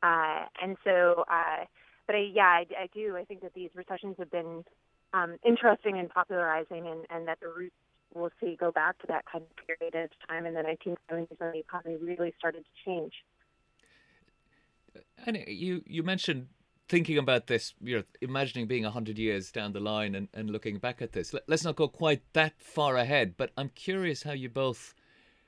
uh, 0.01 0.45
and 0.61 0.77
so, 0.83 1.23
uh, 1.29 1.65
but 2.07 2.15
I, 2.15 2.29
yeah, 2.33 2.43
I, 2.43 2.65
I 2.77 2.89
do. 2.93 3.15
I 3.17 3.23
think 3.23 3.41
that 3.41 3.53
these 3.53 3.69
recessions 3.73 4.15
have 4.19 4.31
been 4.31 4.63
um, 5.13 5.37
interesting 5.45 5.97
and 5.97 6.09
popularizing, 6.09 6.87
and, 6.87 7.05
and 7.09 7.27
that 7.27 7.39
the 7.41 7.47
roots 7.47 7.75
we'll 8.13 8.31
see 8.39 8.55
go 8.59 8.71
back 8.71 8.99
to 8.99 9.07
that 9.07 9.25
kind 9.31 9.43
of 9.43 9.65
period 9.65 9.95
of 9.95 10.09
time 10.27 10.45
in 10.45 10.53
the 10.53 10.61
1970s 10.61 11.39
when 11.39 11.51
the 11.51 11.59
economy 11.59 11.97
really 12.01 12.33
started 12.37 12.63
to 12.63 12.85
change. 12.85 13.13
And 15.25 15.43
you 15.47 15.83
you 15.85 16.03
mentioned 16.03 16.47
thinking 16.89 17.17
about 17.17 17.47
this, 17.47 17.73
you 17.81 17.97
know, 17.97 18.03
imagining 18.21 18.67
being 18.67 18.83
100 18.83 19.17
years 19.17 19.51
down 19.51 19.73
the 19.73 19.79
line 19.79 20.15
and, 20.15 20.27
and 20.33 20.49
looking 20.49 20.77
back 20.77 21.01
at 21.01 21.13
this. 21.13 21.33
Let, 21.33 21.49
us 21.49 21.63
not 21.63 21.75
go 21.75 21.87
quite 21.87 22.21
that 22.33 22.53
far 22.59 22.97
ahead, 22.97 23.35
but 23.37 23.51
I'm 23.57 23.69
curious 23.69 24.23
how 24.23 24.33
you 24.33 24.49
both 24.49 24.93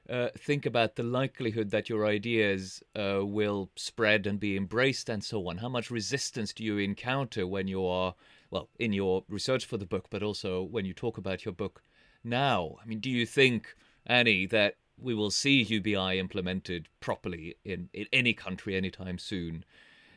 uh, 0.09 0.29
think 0.37 0.65
about 0.65 0.95
the 0.95 1.03
likelihood 1.03 1.71
that 1.71 1.89
your 1.89 2.05
ideas 2.05 2.81
uh, 2.95 3.25
will 3.25 3.69
spread 3.75 4.25
and 4.25 4.39
be 4.39 4.55
embraced 4.55 5.09
and 5.09 5.23
so 5.23 5.49
on. 5.49 5.57
How 5.57 5.69
much 5.69 5.91
resistance 5.91 6.53
do 6.53 6.63
you 6.63 6.77
encounter 6.77 7.45
when 7.45 7.67
you 7.67 7.85
are, 7.85 8.15
well, 8.49 8.69
in 8.79 8.93
your 8.93 9.23
research 9.27 9.65
for 9.65 9.77
the 9.77 9.85
book, 9.85 10.07
but 10.09 10.23
also 10.23 10.63
when 10.63 10.85
you 10.85 10.93
talk 10.93 11.17
about 11.17 11.43
your 11.43 11.53
book 11.53 11.81
now? 12.23 12.77
I 12.81 12.85
mean, 12.85 12.99
do 12.99 13.09
you 13.09 13.25
think, 13.25 13.75
Annie, 14.05 14.45
that 14.47 14.77
we 14.97 15.13
will 15.13 15.31
see 15.31 15.61
UBI 15.61 16.19
implemented 16.19 16.87
properly 16.99 17.55
in, 17.63 17.89
in 17.93 18.07
any 18.13 18.33
country 18.33 18.75
anytime 18.75 19.17
soon? 19.17 19.65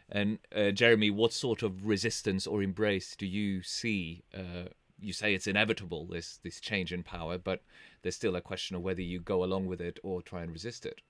And 0.09 0.39
uh, 0.55 0.71
Jeremy, 0.71 1.11
what 1.11 1.33
sort 1.33 1.63
of 1.63 1.87
resistance 1.87 2.47
or 2.47 2.63
embrace 2.63 3.15
do 3.17 3.27
you 3.27 3.63
see? 3.63 4.23
Uh, 4.35 4.71
you 5.01 5.13
say 5.13 5.35
it's 5.35 5.47
inevitable 5.47 6.07
this 6.07 6.39
this 6.43 6.61
change 6.61 6.93
in 6.93 7.03
power, 7.03 7.39
but 7.39 7.63
there's 8.03 8.17
still 8.17 8.37
a 8.37 8.41
question 8.41 8.75
of 8.75 8.83
whether 8.83 9.03
you 9.03 9.21
go 9.21 9.45
along 9.45 9.67
with 9.67 9.81
it 9.81 9.99
or 10.03 10.23
try 10.23 10.43
and 10.43 10.53
resist 10.53 10.87
it. 10.87 11.03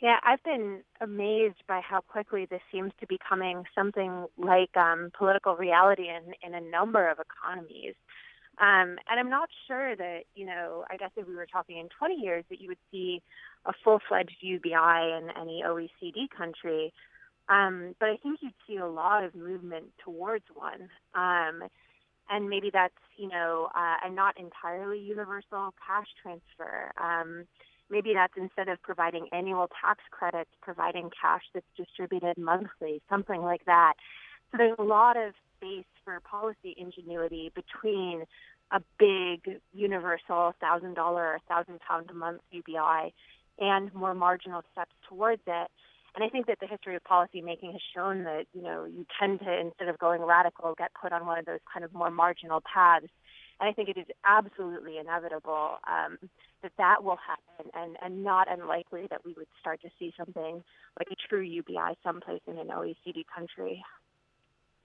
Yeah, 0.00 0.18
I've 0.22 0.42
been 0.42 0.82
amazed 1.00 1.62
by 1.66 1.80
how 1.80 2.00
quickly 2.00 2.46
this 2.46 2.60
seems 2.70 2.92
to 3.00 3.06
be 3.06 3.16
becoming 3.16 3.64
something 3.74 4.26
like 4.36 4.76
um, 4.76 5.10
political 5.16 5.56
reality 5.56 6.08
in, 6.08 6.34
in 6.46 6.54
a 6.54 6.60
number 6.60 7.08
of 7.08 7.18
economies. 7.18 7.94
Um, 8.60 8.98
and 9.10 9.18
I'm 9.18 9.30
not 9.30 9.48
sure 9.66 9.96
that, 9.96 10.20
you 10.34 10.46
know, 10.46 10.84
I 10.90 10.96
guess 10.96 11.10
if 11.16 11.26
we 11.26 11.34
were 11.34 11.46
talking 11.46 11.78
in 11.78 11.88
20 11.98 12.14
years, 12.14 12.44
that 12.50 12.60
you 12.60 12.68
would 12.68 12.78
see 12.90 13.20
a 13.64 13.72
full 13.82 14.00
fledged 14.08 14.36
UBI 14.40 14.72
in 14.72 15.28
any 15.40 15.62
OECD 15.66 16.28
country. 16.36 16.92
Um, 17.48 17.94
but 17.98 18.08
I 18.08 18.16
think 18.16 18.40
you'd 18.42 18.54
see 18.66 18.76
a 18.76 18.86
lot 18.86 19.24
of 19.24 19.34
movement 19.34 19.86
towards 20.02 20.44
one. 20.54 20.88
Um, 21.14 21.68
and 22.30 22.48
maybe 22.48 22.70
that's, 22.72 22.94
you 23.16 23.28
know, 23.28 23.68
uh, 23.74 23.96
a 24.06 24.10
not 24.10 24.38
entirely 24.38 24.98
universal 24.98 25.74
cash 25.86 26.06
transfer. 26.22 26.92
Um, 26.96 27.44
maybe 27.90 28.14
that's 28.14 28.32
instead 28.36 28.68
of 28.68 28.80
providing 28.82 29.28
annual 29.32 29.68
tax 29.80 30.00
credits, 30.10 30.50
providing 30.62 31.10
cash 31.20 31.42
that's 31.52 31.66
distributed 31.76 32.38
monthly, 32.38 33.02
something 33.10 33.42
like 33.42 33.64
that. 33.66 33.94
So 34.50 34.58
there's 34.58 34.78
a 34.78 34.82
lot 34.82 35.16
of 35.16 35.34
space 35.64 35.84
for 36.04 36.20
policy 36.20 36.74
ingenuity 36.76 37.52
between 37.54 38.24
a 38.72 38.80
big 38.98 39.60
universal 39.72 40.54
thousand 40.60 40.94
dollar, 40.94 41.38
thousand 41.48 41.80
pound 41.80 42.10
a 42.10 42.14
month 42.14 42.40
UBI 42.50 43.12
and 43.58 43.92
more 43.94 44.14
marginal 44.14 44.62
steps 44.72 44.92
towards 45.08 45.42
it. 45.46 45.70
And 46.14 46.22
I 46.22 46.28
think 46.28 46.46
that 46.46 46.58
the 46.60 46.66
history 46.66 46.94
of 46.94 47.02
policymaking 47.02 47.72
has 47.72 47.80
shown 47.94 48.24
that, 48.24 48.46
you 48.52 48.62
know, 48.62 48.84
you 48.84 49.04
tend 49.18 49.40
to, 49.40 49.60
instead 49.60 49.88
of 49.88 49.98
going 49.98 50.22
radical, 50.22 50.74
get 50.78 50.92
put 51.00 51.12
on 51.12 51.26
one 51.26 51.38
of 51.38 51.44
those 51.44 51.58
kind 51.72 51.84
of 51.84 51.92
more 51.92 52.10
marginal 52.10 52.62
paths. 52.72 53.06
And 53.60 53.68
I 53.68 53.72
think 53.72 53.88
it 53.88 53.98
is 53.98 54.06
absolutely 54.24 54.98
inevitable 54.98 55.78
um, 55.88 56.18
that 56.62 56.72
that 56.78 57.02
will 57.02 57.18
happen 57.18 57.70
and, 57.74 57.96
and 58.02 58.22
not 58.22 58.50
unlikely 58.50 59.06
that 59.10 59.24
we 59.24 59.34
would 59.36 59.48
start 59.60 59.80
to 59.82 59.88
see 59.98 60.12
something 60.16 60.62
like 60.98 61.08
a 61.10 61.28
true 61.28 61.42
UBI 61.42 61.96
someplace 62.04 62.42
in 62.46 62.58
an 62.58 62.68
OECD 62.68 63.24
country. 63.34 63.82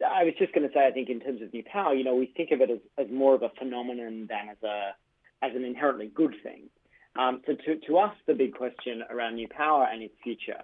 I 0.05 0.23
was 0.23 0.33
just 0.37 0.53
going 0.53 0.67
to 0.67 0.73
say, 0.73 0.87
I 0.87 0.91
think 0.91 1.09
in 1.09 1.19
terms 1.19 1.41
of 1.41 1.53
new 1.53 1.63
power, 1.63 1.93
you 1.93 2.03
know, 2.03 2.15
we 2.15 2.31
think 2.35 2.51
of 2.51 2.61
it 2.61 2.69
as, 2.69 2.79
as 2.97 3.07
more 3.11 3.35
of 3.35 3.43
a 3.43 3.49
phenomenon 3.57 4.27
than 4.29 4.49
as 4.49 4.61
a 4.63 4.91
as 5.41 5.55
an 5.55 5.63
inherently 5.63 6.11
good 6.13 6.35
thing. 6.43 6.69
Um, 7.17 7.41
so 7.45 7.53
to, 7.53 7.79
to 7.87 7.97
us, 7.97 8.13
the 8.27 8.33
big 8.33 8.55
question 8.55 9.03
around 9.09 9.35
New 9.35 9.47
Power 9.47 9.87
and 9.91 10.03
its 10.03 10.13
future 10.23 10.61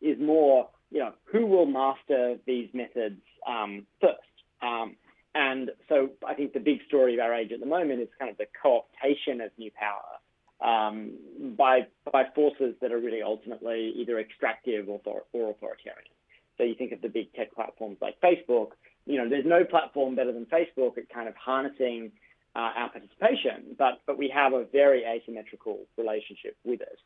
is 0.00 0.18
more, 0.20 0.68
you 0.90 0.98
know, 0.98 1.12
who 1.24 1.46
will 1.46 1.66
master 1.66 2.36
these 2.46 2.68
methods 2.74 3.20
um, 3.46 3.86
first? 4.00 4.18
Um, 4.62 4.96
and 5.34 5.70
so 5.88 6.10
I 6.26 6.34
think 6.34 6.54
the 6.54 6.60
big 6.60 6.78
story 6.88 7.14
of 7.14 7.20
our 7.20 7.34
age 7.34 7.52
at 7.52 7.60
the 7.60 7.66
moment 7.66 8.00
is 8.00 8.08
kind 8.18 8.30
of 8.30 8.38
the 8.38 8.46
co-optation 8.62 9.44
of 9.44 9.52
New 9.58 9.70
Power 9.70 10.16
um, 10.60 11.12
by 11.56 11.86
by 12.10 12.24
forces 12.34 12.74
that 12.80 12.92
are 12.92 12.98
really 12.98 13.22
ultimately 13.22 13.92
either 13.96 14.18
extractive 14.18 14.88
or, 14.88 15.00
or 15.32 15.50
authoritarian. 15.50 16.10
So 16.58 16.64
you 16.64 16.74
think 16.74 16.92
of 16.92 17.00
the 17.00 17.08
big 17.08 17.32
tech 17.34 17.54
platforms 17.54 17.98
like 18.00 18.20
Facebook. 18.20 18.70
You 19.06 19.18
know, 19.18 19.28
there's 19.28 19.46
no 19.46 19.64
platform 19.64 20.16
better 20.16 20.32
than 20.32 20.46
Facebook 20.46 20.98
at 20.98 21.08
kind 21.08 21.28
of 21.28 21.34
harnessing 21.36 22.12
uh, 22.54 22.70
our 22.76 22.90
participation, 22.90 23.76
but 23.78 24.00
but 24.06 24.18
we 24.18 24.28
have 24.34 24.52
a 24.52 24.64
very 24.64 25.04
asymmetrical 25.04 25.86
relationship 25.96 26.56
with 26.64 26.80
it. 26.80 26.98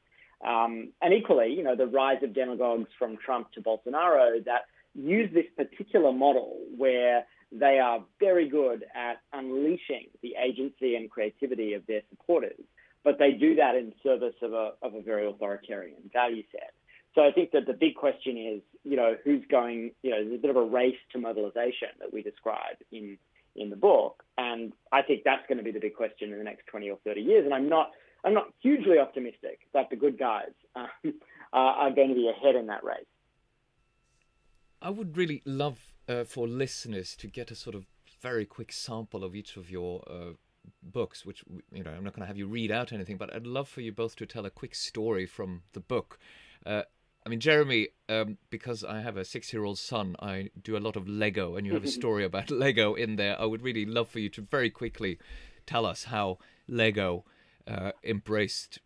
Um, 0.46 0.92
and 1.02 1.12
equally, 1.12 1.52
you 1.52 1.62
know, 1.62 1.76
the 1.76 1.86
rise 1.86 2.22
of 2.22 2.32
demagogues 2.32 2.88
from 2.98 3.18
Trump 3.18 3.52
to 3.52 3.60
Bolsonaro 3.60 4.42
that 4.44 4.62
use 4.94 5.28
this 5.34 5.44
particular 5.56 6.12
model 6.12 6.56
where 6.76 7.26
they 7.52 7.78
are 7.78 8.04
very 8.20 8.48
good 8.48 8.84
at 8.94 9.20
unleashing 9.32 10.06
the 10.22 10.34
agency 10.42 10.94
and 10.94 11.10
creativity 11.10 11.74
of 11.74 11.84
their 11.86 12.02
supporters 12.10 12.64
but 13.04 13.18
they 13.18 13.32
do 13.32 13.56
that 13.56 13.74
in 13.74 13.92
service 14.02 14.34
of 14.42 14.52
a, 14.52 14.72
of 14.82 14.94
a 14.94 15.02
very 15.02 15.26
authoritarian 15.26 16.10
value 16.12 16.42
set. 16.52 16.72
So 17.14 17.22
I 17.22 17.32
think 17.32 17.50
that 17.52 17.66
the 17.66 17.72
big 17.72 17.96
question 17.96 18.36
is, 18.36 18.62
you 18.84 18.96
know, 18.96 19.16
who's 19.24 19.44
going, 19.50 19.92
you 20.02 20.10
know, 20.10 20.22
there's 20.22 20.38
a 20.38 20.42
bit 20.42 20.50
of 20.50 20.56
a 20.56 20.62
race 20.62 20.96
to 21.12 21.18
mobilization 21.18 21.88
that 21.98 22.12
we 22.12 22.22
describe 22.22 22.76
in, 22.92 23.18
in 23.56 23.70
the 23.70 23.76
book. 23.76 24.22
And 24.38 24.72
I 24.92 25.02
think 25.02 25.22
that's 25.24 25.46
going 25.48 25.58
to 25.58 25.64
be 25.64 25.72
the 25.72 25.80
big 25.80 25.96
question 25.96 26.32
in 26.32 26.38
the 26.38 26.44
next 26.44 26.66
20 26.66 26.90
or 26.90 26.98
30 27.04 27.20
years. 27.20 27.44
And 27.44 27.52
I'm 27.52 27.68
not, 27.68 27.90
I'm 28.24 28.34
not 28.34 28.52
hugely 28.60 28.98
optimistic 28.98 29.60
that 29.74 29.90
the 29.90 29.96
good 29.96 30.18
guys 30.18 30.52
uh, 30.76 30.86
are 31.52 31.90
going 31.90 32.10
to 32.10 32.14
be 32.14 32.28
ahead 32.28 32.54
in 32.54 32.66
that 32.66 32.84
race. 32.84 33.04
I 34.82 34.90
would 34.90 35.16
really 35.16 35.42
love 35.44 35.94
uh, 36.08 36.24
for 36.24 36.48
listeners 36.48 37.14
to 37.16 37.26
get 37.26 37.50
a 37.50 37.54
sort 37.54 37.74
of 37.74 37.86
very 38.20 38.46
quick 38.46 38.72
sample 38.72 39.24
of 39.24 39.34
each 39.34 39.56
of 39.56 39.70
your 39.70 40.02
uh, 40.08 40.32
books, 40.82 41.24
which 41.24 41.44
you 41.72 41.82
know 41.82 41.90
I'm 41.90 42.04
not 42.04 42.14
going 42.14 42.22
to 42.22 42.26
have 42.26 42.38
you 42.38 42.46
read 42.46 42.70
out 42.70 42.92
anything, 42.92 43.16
but 43.16 43.34
I'd 43.34 43.46
love 43.46 43.68
for 43.68 43.80
you 43.80 43.92
both 43.92 44.16
to 44.16 44.26
tell 44.26 44.46
a 44.46 44.50
quick 44.50 44.74
story 44.74 45.26
from 45.26 45.62
the 45.72 45.80
book. 45.80 46.18
Uh, 46.64 46.82
I 47.24 47.28
mean, 47.28 47.40
Jeremy, 47.40 47.88
um, 48.08 48.38
because 48.48 48.82
I 48.82 49.00
have 49.00 49.16
a 49.16 49.24
six-year-old 49.24 49.78
son, 49.78 50.16
I 50.20 50.50
do 50.60 50.76
a 50.76 50.78
lot 50.80 50.96
of 50.96 51.06
Lego, 51.06 51.56
and 51.56 51.66
you 51.66 51.74
have 51.74 51.84
a 51.84 51.88
story 52.00 52.24
about 52.24 52.50
Lego 52.64 52.94
in 52.94 53.16
there. 53.16 53.40
I 53.40 53.44
would 53.44 53.62
really 53.62 53.84
love 53.84 54.08
for 54.08 54.20
you 54.20 54.30
to 54.30 54.42
very 54.42 54.70
quickly 54.70 55.18
tell 55.66 55.84
us 55.84 56.04
how 56.04 56.38
Lego 56.66 57.24
uh, 57.68 57.92
embraced 58.02 58.78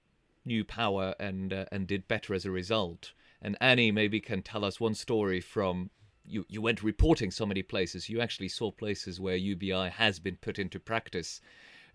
new 0.45 0.64
power 0.64 1.14
and 1.19 1.53
uh, 1.53 1.64
and 1.73 1.87
did 1.87 2.09
better 2.09 2.35
as 2.35 2.45
a 2.45 2.50
result. 2.50 3.12
And 3.41 3.57
Annie 3.61 3.93
maybe 3.93 4.21
can 4.21 4.43
tell 4.43 4.64
us 4.64 4.81
one 4.81 4.95
story 4.95 5.41
from 5.41 5.91
you. 6.25 6.45
You 6.49 6.61
went 6.61 6.83
reporting 6.83 7.31
so 7.31 7.47
many 7.47 7.62
places. 7.62 8.09
You 8.09 8.21
actually 8.21 8.49
saw 8.49 8.71
places 8.73 9.21
where 9.21 9.37
UBI 9.37 9.91
has 9.91 10.19
been 10.19 10.37
put 10.37 10.59
into 10.59 10.81
practice 10.81 11.41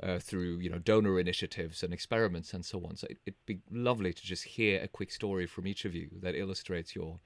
uh, 0.02 0.20
through 0.20 0.60
you 0.60 0.70
know 0.70 0.80
donor 0.80 1.20
initiatives 1.20 1.84
and 1.84 1.94
experiments 1.94 2.54
and 2.54 2.66
so 2.66 2.80
on. 2.86 2.96
So 2.96 3.08
it, 3.10 3.18
would 3.26 3.46
be 3.46 3.60
lovely 3.72 4.14
to 4.14 4.22
just 4.22 4.44
hear 4.44 4.82
a 4.82 4.88
quick 4.88 5.12
story 5.12 5.46
from 5.46 5.68
each 5.68 5.86
of 5.86 5.96
you 5.96 6.10
that 6.22 6.36
illustrates 6.36 6.96
your 6.96 7.20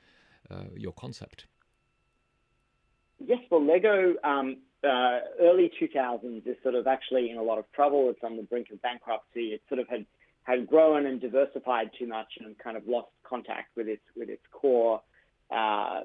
uh, 0.49 0.65
your 0.75 0.93
concept. 0.93 1.45
Yes, 3.19 3.39
well, 3.49 3.65
Lego 3.65 4.15
um, 4.23 4.57
uh, 4.83 5.19
early 5.39 5.71
2000s 5.81 6.45
is 6.45 6.57
sort 6.61 6.75
of 6.75 6.87
actually 6.87 7.29
in 7.29 7.37
a 7.37 7.43
lot 7.43 7.57
of 7.57 7.71
trouble. 7.71 8.09
It's 8.09 8.23
on 8.23 8.35
the 8.35 8.43
brink 8.43 8.67
of 8.71 8.81
bankruptcy. 8.81 9.53
It 9.53 9.61
sort 9.69 9.79
of 9.79 9.87
had 9.87 10.05
had 10.43 10.67
grown 10.67 11.05
and 11.05 11.21
diversified 11.21 11.91
too 11.97 12.07
much 12.07 12.27
and 12.39 12.57
kind 12.57 12.75
of 12.75 12.85
lost 12.87 13.07
contact 13.23 13.75
with 13.77 13.87
its 13.87 14.03
with 14.15 14.29
its 14.29 14.43
core. 14.51 15.01
Uh, 15.51 16.01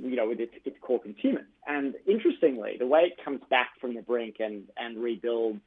you 0.00 0.14
know, 0.14 0.28
with 0.28 0.38
its, 0.38 0.54
its 0.64 0.76
core 0.80 1.00
consumers. 1.00 1.46
And 1.66 1.94
interestingly, 2.06 2.76
the 2.78 2.86
way 2.86 3.00
it 3.00 3.24
comes 3.24 3.40
back 3.50 3.70
from 3.80 3.94
the 3.94 4.02
brink 4.02 4.36
and, 4.38 4.68
and 4.76 5.02
rebuilds 5.02 5.60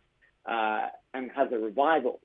uh, 0.48 0.88
and 1.14 1.32
has 1.36 1.52
a 1.52 1.58
revival 1.58 2.20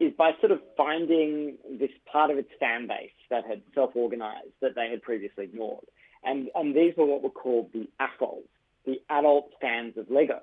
is 0.00 0.12
by 0.16 0.30
sort 0.40 0.52
of 0.52 0.60
finding 0.76 1.56
this 1.78 1.90
part 2.10 2.30
of 2.30 2.38
its 2.38 2.50
fan 2.60 2.86
base 2.86 3.10
that 3.30 3.44
had 3.44 3.62
self-organized 3.74 4.52
that 4.60 4.74
they 4.74 4.88
had 4.90 5.02
previously 5.02 5.44
ignored. 5.44 5.84
And, 6.24 6.50
and 6.54 6.74
these 6.74 6.94
were 6.96 7.04
what 7.04 7.22
were 7.22 7.30
called 7.30 7.70
the 7.72 7.88
AFOLs, 8.00 8.46
the 8.86 9.00
adult 9.10 9.50
fans 9.60 9.96
of 9.96 10.10
Lego. 10.10 10.40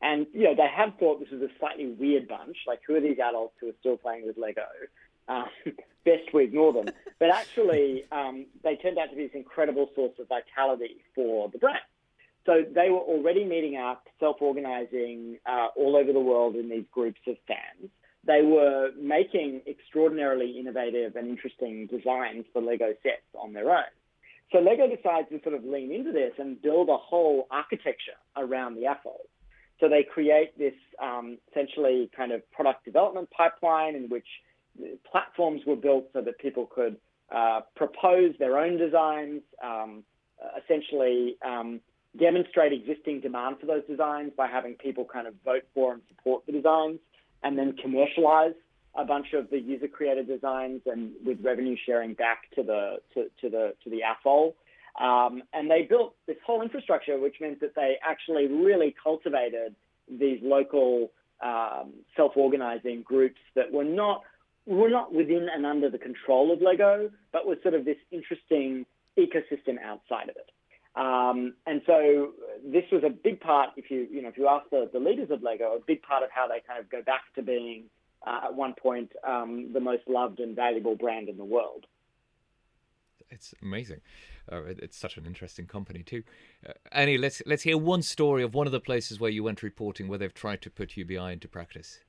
And, 0.00 0.26
you 0.32 0.44
know, 0.44 0.54
they 0.54 0.68
have 0.68 0.94
thought 0.98 1.20
this 1.20 1.30
was 1.30 1.42
a 1.42 1.48
slightly 1.58 1.86
weird 1.86 2.28
bunch. 2.28 2.56
Like, 2.66 2.80
who 2.86 2.94
are 2.94 3.00
these 3.00 3.18
adults 3.18 3.54
who 3.60 3.68
are 3.68 3.74
still 3.80 3.96
playing 3.96 4.26
with 4.26 4.36
Lego? 4.38 4.66
Um, 5.28 5.46
best 6.04 6.32
we 6.32 6.44
ignore 6.44 6.72
them. 6.72 6.86
But 7.18 7.30
actually, 7.30 8.04
um, 8.12 8.46
they 8.62 8.76
turned 8.76 8.98
out 8.98 9.10
to 9.10 9.16
be 9.16 9.26
this 9.26 9.34
incredible 9.34 9.90
source 9.94 10.12
of 10.18 10.28
vitality 10.28 10.96
for 11.14 11.48
the 11.48 11.58
brand. 11.58 11.78
So 12.46 12.62
they 12.74 12.90
were 12.90 12.98
already 12.98 13.44
meeting 13.44 13.76
up, 13.76 14.06
self-organizing 14.20 15.38
uh, 15.46 15.68
all 15.76 15.96
over 15.96 16.12
the 16.12 16.20
world 16.20 16.56
in 16.56 16.68
these 16.68 16.84
groups 16.92 17.20
of 17.26 17.36
fans. 17.48 17.90
They 18.26 18.42
were 18.42 18.90
making 19.00 19.62
extraordinarily 19.66 20.58
innovative 20.58 21.16
and 21.16 21.28
interesting 21.28 21.86
designs 21.86 22.44
for 22.52 22.62
Lego 22.62 22.94
sets 23.02 23.28
on 23.34 23.52
their 23.52 23.70
own. 23.70 23.92
So 24.52 24.58
Lego 24.58 24.86
decides 24.88 25.28
to 25.30 25.40
sort 25.42 25.54
of 25.54 25.64
lean 25.64 25.90
into 25.90 26.12
this 26.12 26.32
and 26.38 26.60
build 26.60 26.88
a 26.88 26.96
whole 26.96 27.46
architecture 27.50 28.18
around 28.36 28.76
the 28.76 28.82
AFOL. 28.82 29.20
So 29.80 29.88
they 29.88 30.04
create 30.04 30.56
this 30.58 30.74
um, 31.02 31.38
essentially 31.50 32.10
kind 32.16 32.30
of 32.32 32.48
product 32.52 32.84
development 32.84 33.28
pipeline 33.30 33.96
in 33.96 34.08
which 34.08 34.26
platforms 35.10 35.62
were 35.66 35.76
built 35.76 36.06
so 36.12 36.20
that 36.20 36.38
people 36.38 36.66
could 36.66 36.96
uh, 37.34 37.60
propose 37.74 38.34
their 38.38 38.58
own 38.58 38.78
designs, 38.78 39.42
um, 39.62 40.04
essentially 40.62 41.36
um, 41.44 41.80
demonstrate 42.18 42.72
existing 42.72 43.20
demand 43.20 43.56
for 43.60 43.66
those 43.66 43.82
designs 43.88 44.32
by 44.36 44.46
having 44.46 44.74
people 44.74 45.04
kind 45.04 45.26
of 45.26 45.34
vote 45.44 45.64
for 45.74 45.92
and 45.92 46.02
support 46.08 46.44
the 46.46 46.52
designs, 46.52 46.98
and 47.42 47.58
then 47.58 47.76
commercialize 47.76 48.54
a 48.96 49.04
bunch 49.04 49.32
of 49.32 49.50
the 49.50 49.58
user 49.58 49.88
created 49.88 50.28
designs 50.28 50.82
and 50.86 51.12
with 51.24 51.38
revenue 51.42 51.76
sharing 51.84 52.14
back 52.14 52.50
to 52.54 52.62
the 52.62 52.98
to, 53.12 53.24
to 53.40 53.50
the 53.50 53.74
to 53.82 53.90
the 53.90 54.00
AFOL. 54.02 54.54
Um, 55.00 55.42
and 55.52 55.68
they 55.68 55.82
built 55.82 56.14
this 56.26 56.36
whole 56.46 56.62
infrastructure, 56.62 57.18
which 57.18 57.36
meant 57.40 57.60
that 57.60 57.74
they 57.74 57.96
actually 58.08 58.46
really 58.46 58.94
cultivated 59.02 59.74
these 60.08 60.38
local 60.42 61.10
um, 61.42 61.92
self-organizing 62.16 63.02
groups 63.02 63.40
that 63.56 63.72
were 63.72 63.84
not 63.84 64.22
were 64.66 64.88
not 64.88 65.12
within 65.12 65.48
and 65.52 65.66
under 65.66 65.90
the 65.90 65.98
control 65.98 66.52
of 66.52 66.62
Lego, 66.62 67.10
but 67.32 67.46
was 67.46 67.58
sort 67.62 67.74
of 67.74 67.84
this 67.84 67.98
interesting 68.12 68.86
ecosystem 69.18 69.76
outside 69.84 70.28
of 70.28 70.36
it. 70.36 70.50
Um, 70.96 71.54
and 71.66 71.82
so 71.86 72.32
this 72.64 72.84
was 72.92 73.02
a 73.04 73.10
big 73.10 73.40
part, 73.40 73.70
if 73.76 73.90
you, 73.90 74.06
you 74.10 74.22
know, 74.22 74.28
if 74.28 74.38
you 74.38 74.48
ask 74.48 74.68
the, 74.70 74.88
the 74.92 75.00
leaders 75.00 75.30
of 75.30 75.42
Lego, 75.42 75.74
a 75.74 75.80
big 75.84 76.02
part 76.02 76.22
of 76.22 76.30
how 76.30 76.46
they 76.46 76.62
kind 76.66 76.78
of 76.78 76.88
go 76.88 77.02
back 77.02 77.22
to 77.34 77.42
being, 77.42 77.84
uh, 78.26 78.42
at 78.44 78.54
one 78.54 78.74
point, 78.74 79.10
um, 79.26 79.72
the 79.72 79.80
most 79.80 80.02
loved 80.06 80.38
and 80.38 80.54
valuable 80.54 80.94
brand 80.94 81.28
in 81.28 81.36
the 81.36 81.44
world. 81.44 81.86
It's 83.30 83.54
amazing. 83.60 84.00
Uh, 84.50 84.62
it, 84.64 84.78
it's 84.80 84.96
such 84.96 85.16
an 85.16 85.26
interesting 85.26 85.66
company 85.66 86.02
too. 86.02 86.22
Uh, 86.66 86.72
Annie, 86.92 87.18
let's 87.18 87.42
let's 87.46 87.62
hear 87.62 87.76
one 87.76 88.02
story 88.02 88.42
of 88.42 88.54
one 88.54 88.66
of 88.66 88.72
the 88.72 88.80
places 88.80 89.18
where 89.18 89.30
you 89.30 89.42
went 89.42 89.62
reporting 89.62 90.06
where 90.06 90.18
they've 90.18 90.34
tried 90.34 90.62
to 90.62 90.70
put 90.70 90.96
UBI 90.96 91.32
into 91.32 91.48
practice. 91.48 92.00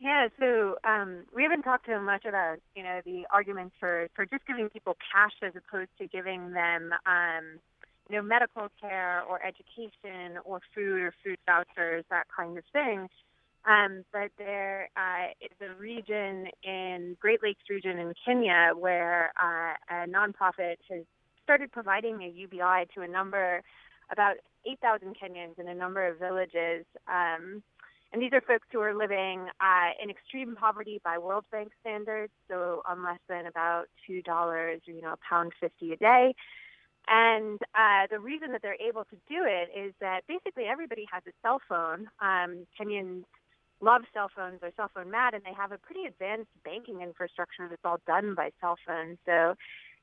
Yeah, 0.00 0.28
so 0.38 0.76
um, 0.84 1.24
we 1.34 1.42
haven't 1.42 1.62
talked 1.62 1.86
too 1.86 2.00
much 2.00 2.24
about 2.24 2.58
you 2.76 2.82
know 2.82 3.00
the 3.04 3.26
arguments 3.32 3.74
for 3.80 4.08
for 4.14 4.26
just 4.26 4.46
giving 4.46 4.68
people 4.68 4.96
cash 5.12 5.32
as 5.42 5.54
opposed 5.56 5.90
to 5.98 6.06
giving 6.06 6.52
them 6.52 6.90
um, 7.06 7.58
you 8.08 8.16
know, 8.16 8.22
medical 8.22 8.68
care 8.80 9.22
or 9.28 9.40
education 9.44 10.38
or 10.44 10.60
food 10.74 11.00
or 11.00 11.14
food 11.22 11.38
vouchers, 11.46 12.04
that 12.10 12.26
kind 12.34 12.56
of 12.56 12.64
thing. 12.72 13.08
Um, 13.66 14.04
but 14.12 14.30
there 14.38 14.88
uh, 14.96 15.32
is 15.40 15.50
a 15.60 15.74
region 15.78 16.46
in 16.62 17.16
Great 17.20 17.42
Lakes 17.42 17.64
region 17.68 17.98
in 17.98 18.14
Kenya 18.24 18.70
where 18.78 19.32
uh, 19.40 19.74
a 19.90 20.06
nonprofit 20.06 20.76
has 20.90 21.04
started 21.42 21.70
providing 21.72 22.22
a 22.22 22.28
UBI 22.28 22.86
to 22.94 23.02
a 23.02 23.08
number, 23.08 23.62
about 24.10 24.36
8,000 24.66 25.16
Kenyans 25.16 25.58
in 25.58 25.68
a 25.68 25.74
number 25.74 26.06
of 26.06 26.18
villages. 26.18 26.86
Um, 27.08 27.62
and 28.12 28.22
these 28.22 28.32
are 28.32 28.40
folks 28.40 28.66
who 28.72 28.80
are 28.80 28.94
living 28.94 29.48
uh, 29.60 29.90
in 30.02 30.08
extreme 30.08 30.56
poverty 30.56 31.00
by 31.04 31.18
World 31.18 31.44
Bank 31.52 31.72
standards, 31.80 32.32
so 32.48 32.82
on 32.88 33.04
less 33.04 33.18
than 33.28 33.44
about 33.44 33.84
$2 34.08 34.26
or, 34.26 34.76
you 34.86 35.02
know, 35.02 35.12
a 35.12 35.18
pound 35.28 35.52
50 35.60 35.92
a 35.92 35.96
day. 35.96 36.34
And 37.10 37.58
uh, 37.74 38.06
the 38.10 38.18
reason 38.20 38.52
that 38.52 38.60
they're 38.62 38.80
able 38.80 39.04
to 39.04 39.16
do 39.28 39.44
it 39.46 39.70
is 39.76 39.94
that 40.00 40.22
basically 40.28 40.64
everybody 40.64 41.06
has 41.10 41.22
a 41.26 41.32
cell 41.42 41.60
phone. 41.68 42.08
Um, 42.20 42.66
Kenyans 42.78 43.24
love 43.80 44.02
cell 44.12 44.28
phones, 44.34 44.60
they're 44.60 44.72
cell 44.76 44.90
phone 44.94 45.10
mad, 45.10 45.34
and 45.34 45.42
they 45.44 45.54
have 45.56 45.72
a 45.72 45.78
pretty 45.78 46.04
advanced 46.04 46.50
banking 46.64 47.00
infrastructure 47.00 47.66
that's 47.68 47.84
all 47.84 48.00
done 48.06 48.34
by 48.34 48.50
cell 48.60 48.76
phones. 48.86 49.18
So 49.24 49.54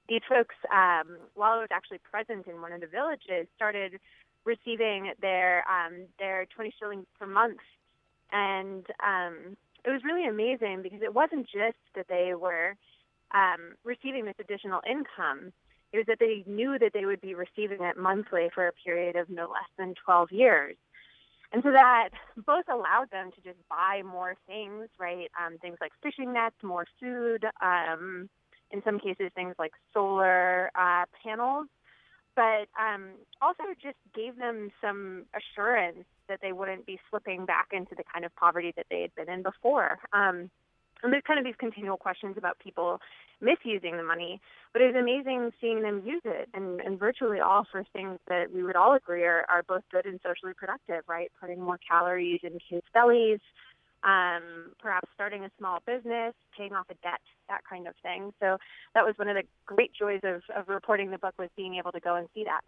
these 0.10 0.22
folks, 0.28 0.56
um, 0.74 1.18
while 1.36 1.54
I 1.54 1.62
was 1.62 1.70
actually 1.72 2.00
present 2.00 2.48
in 2.48 2.62
one 2.62 2.72
of 2.72 2.82
the 2.82 2.88
villages, 2.88 3.48
started 3.56 4.00
receiving 4.46 5.12
their 5.22 5.64
um, 5.70 6.06
their 6.20 6.46
20 6.56 6.74
shillings 6.80 7.06
per 7.20 7.26
month, 7.26 7.60
and 8.32 8.86
um, 9.04 9.58
it 9.84 9.90
was 9.90 10.02
really 10.04 10.28
amazing 10.28 10.82
because 10.82 11.02
it 11.02 11.14
wasn't 11.14 11.46
just 11.46 11.78
that 11.96 12.08
they 12.08 12.34
were 12.34 12.76
um, 13.34 13.76
receiving 13.84 14.26
this 14.26 14.36
additional 14.40 14.82
income. 14.90 15.52
It 15.96 16.00
was 16.00 16.08
that 16.08 16.20
they 16.20 16.44
knew 16.46 16.78
that 16.78 16.92
they 16.94 17.06
would 17.06 17.22
be 17.22 17.36
receiving 17.36 17.82
it 17.82 17.96
monthly 17.96 18.50
for 18.54 18.68
a 18.68 18.74
period 18.74 19.16
of 19.16 19.30
no 19.30 19.44
less 19.44 19.70
than 19.78 19.94
12 20.04 20.30
years. 20.30 20.76
And 21.54 21.64
so 21.64 21.72
that 21.72 22.10
both 22.46 22.66
allowed 22.70 23.12
them 23.12 23.32
to 23.32 23.42
just 23.42 23.60
buy 23.70 24.02
more 24.04 24.36
things, 24.46 24.90
right? 25.00 25.32
Um, 25.40 25.58
things 25.60 25.78
like 25.80 25.94
fishing 26.04 26.34
nets, 26.34 26.58
more 26.62 26.86
food, 27.00 27.46
um, 27.62 28.30
in 28.72 28.84
some 28.84 29.00
cases, 29.00 29.32
things 29.36 29.56
like 29.58 29.72
solar 29.94 30.70
uh, 30.76 31.06
panels, 31.24 31.68
but 32.36 32.68
um, 32.78 33.12
also 33.42 33.64
just 33.82 33.96
gave 34.14 34.36
them 34.38 34.72
some 34.82 35.24
assurance 35.34 36.04
that 36.28 36.40
they 36.42 36.52
wouldn't 36.52 36.86
be 36.86 37.00
slipping 37.10 37.46
back 37.46 37.68
into 37.72 37.96
the 37.96 38.04
kind 38.12 38.26
of 38.26 38.36
poverty 38.36 38.74
that 38.76 38.88
they 38.90 39.00
had 39.00 39.16
been 39.16 39.34
in 39.34 39.44
before. 39.44 40.00
Um, 40.12 40.50
and 41.04 41.12
there's 41.12 41.24
kind 41.26 41.40
of 41.40 41.46
these 41.46 41.56
continual 41.58 41.98
questions 41.98 42.36
about 42.38 42.60
people 42.60 43.00
misusing 43.42 43.98
the 43.98 44.04
money, 44.04 44.40
but 44.74 44.82
it 44.82 44.94
was 44.94 44.96
amazing 44.96 45.52
seeing 45.60 45.82
them 45.82 46.02
use 46.06 46.22
it 46.26 46.50
and, 46.54 46.80
and 46.82 47.00
virtually 47.00 47.40
all 47.40 47.66
for 47.70 47.84
things 47.94 48.18
that 48.28 48.52
we 48.52 48.64
would 48.64 48.76
all 48.76 48.94
agree 48.94 49.24
are, 49.24 49.46
are 49.50 49.64
both 49.64 49.84
good 49.92 50.06
and 50.06 50.20
socially 50.24 50.54
productive, 50.54 51.04
right? 51.08 51.32
Putting 51.40 51.62
more 51.62 51.78
calories 51.88 52.40
in 52.44 52.60
kids' 52.70 52.86
bellies, 52.94 53.40
um, 54.04 54.72
perhaps 54.80 55.10
starting 55.14 55.44
a 55.44 55.52
small 55.58 55.80
business, 55.86 56.34
paying 56.58 56.74
off 56.74 56.86
a 56.90 56.96
debt, 56.96 57.22
that 57.50 57.62
kind 57.70 57.88
of 57.88 57.96
thing. 58.02 58.32
So 58.40 58.58
that 58.94 59.06
was 59.06 59.16
one 59.18 59.28
of 59.28 59.36
the 59.36 59.44
great 59.66 59.92
joys 59.94 60.22
of, 60.24 60.42
of 60.56 60.70
reporting 60.70 61.12
the 61.12 61.18
book 61.18 61.34
was 61.38 61.50
being 61.56 61.76
able 61.76 61.92
to 61.92 62.00
go 62.00 62.16
and 62.16 62.28
see 62.34 62.46
that. 62.46 62.62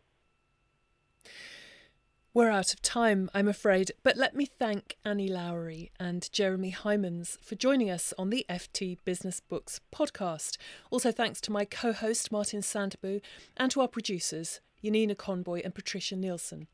We're 2.34 2.52
out 2.52 2.74
of 2.74 2.82
time, 2.84 3.32
I'm 3.34 3.48
afraid, 3.48 3.92
but 4.04 4.16
let 4.16 4.36
me 4.36 4.46
thank 4.46 4.98
Annie 5.04 5.30
Lowrey 5.30 5.90
and 6.00 6.32
Jeremy 6.32 6.72
Heimans 6.72 7.40
for 7.42 7.56
joining 7.56 7.90
us 7.90 8.14
on 8.16 8.30
the 8.30 8.46
FT 8.48 8.98
Business 9.06 9.40
Books 9.40 9.80
podcast. 9.92 10.58
Also, 10.92 11.12
thanks 11.12 11.42
to 11.42 11.52
my 11.52 11.66
co 11.66 11.94
host 11.94 12.32
Martin 12.32 12.62
Sandbu 12.62 13.22
and 13.56 13.72
to 13.72 13.82
our 13.82 13.88
producers, 13.88 14.60
Yanina 14.84 15.18
Conboy 15.18 15.62
and 15.64 15.74
Patricia 15.74 16.16
Nielsen. 16.16 16.68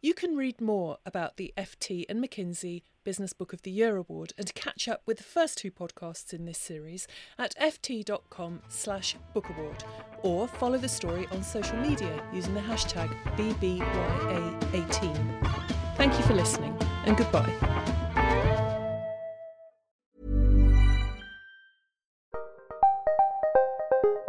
You 0.00 0.14
can 0.14 0.34
read 0.34 0.62
more 0.62 0.96
about 1.04 1.36
the 1.36 1.52
FT 1.58 2.06
and 2.08 2.24
McKinsey 2.24 2.82
Business 3.06 3.32
Book 3.32 3.52
of 3.52 3.62
the 3.62 3.70
Year 3.70 3.96
Award 3.96 4.32
and 4.36 4.52
catch 4.56 4.88
up 4.88 5.00
with 5.06 5.18
the 5.18 5.22
first 5.22 5.58
two 5.58 5.70
podcasts 5.70 6.34
in 6.34 6.44
this 6.44 6.58
series 6.58 7.06
at 7.38 7.54
ft.com 7.54 8.62
slash 8.66 9.14
book 9.32 9.48
award 9.48 9.84
or 10.24 10.48
follow 10.48 10.76
the 10.76 10.88
story 10.88 11.28
on 11.30 11.44
social 11.44 11.76
media 11.76 12.20
using 12.32 12.52
the 12.52 12.60
hashtag 12.60 13.08
BBYA18. 13.36 15.96
Thank 15.96 16.18
you 16.18 16.24
for 16.24 16.34
listening 16.34 16.76
and 17.04 17.16
goodbye. 17.16 17.52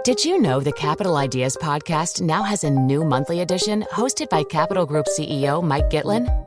Did 0.03 0.23
you 0.23 0.39
know 0.39 0.59
the 0.59 0.71
Capital 0.71 1.17
Ideas 1.17 1.57
podcast 1.57 2.21
now 2.21 2.43
has 2.43 2.63
a 2.63 2.69
new 2.69 3.03
monthly 3.03 3.41
edition 3.41 3.83
hosted 3.91 4.29
by 4.29 4.43
Capital 4.43 4.85
Group 4.85 5.07
CEO 5.07 5.63
Mike 5.63 5.89
Gitlin? 5.89 6.46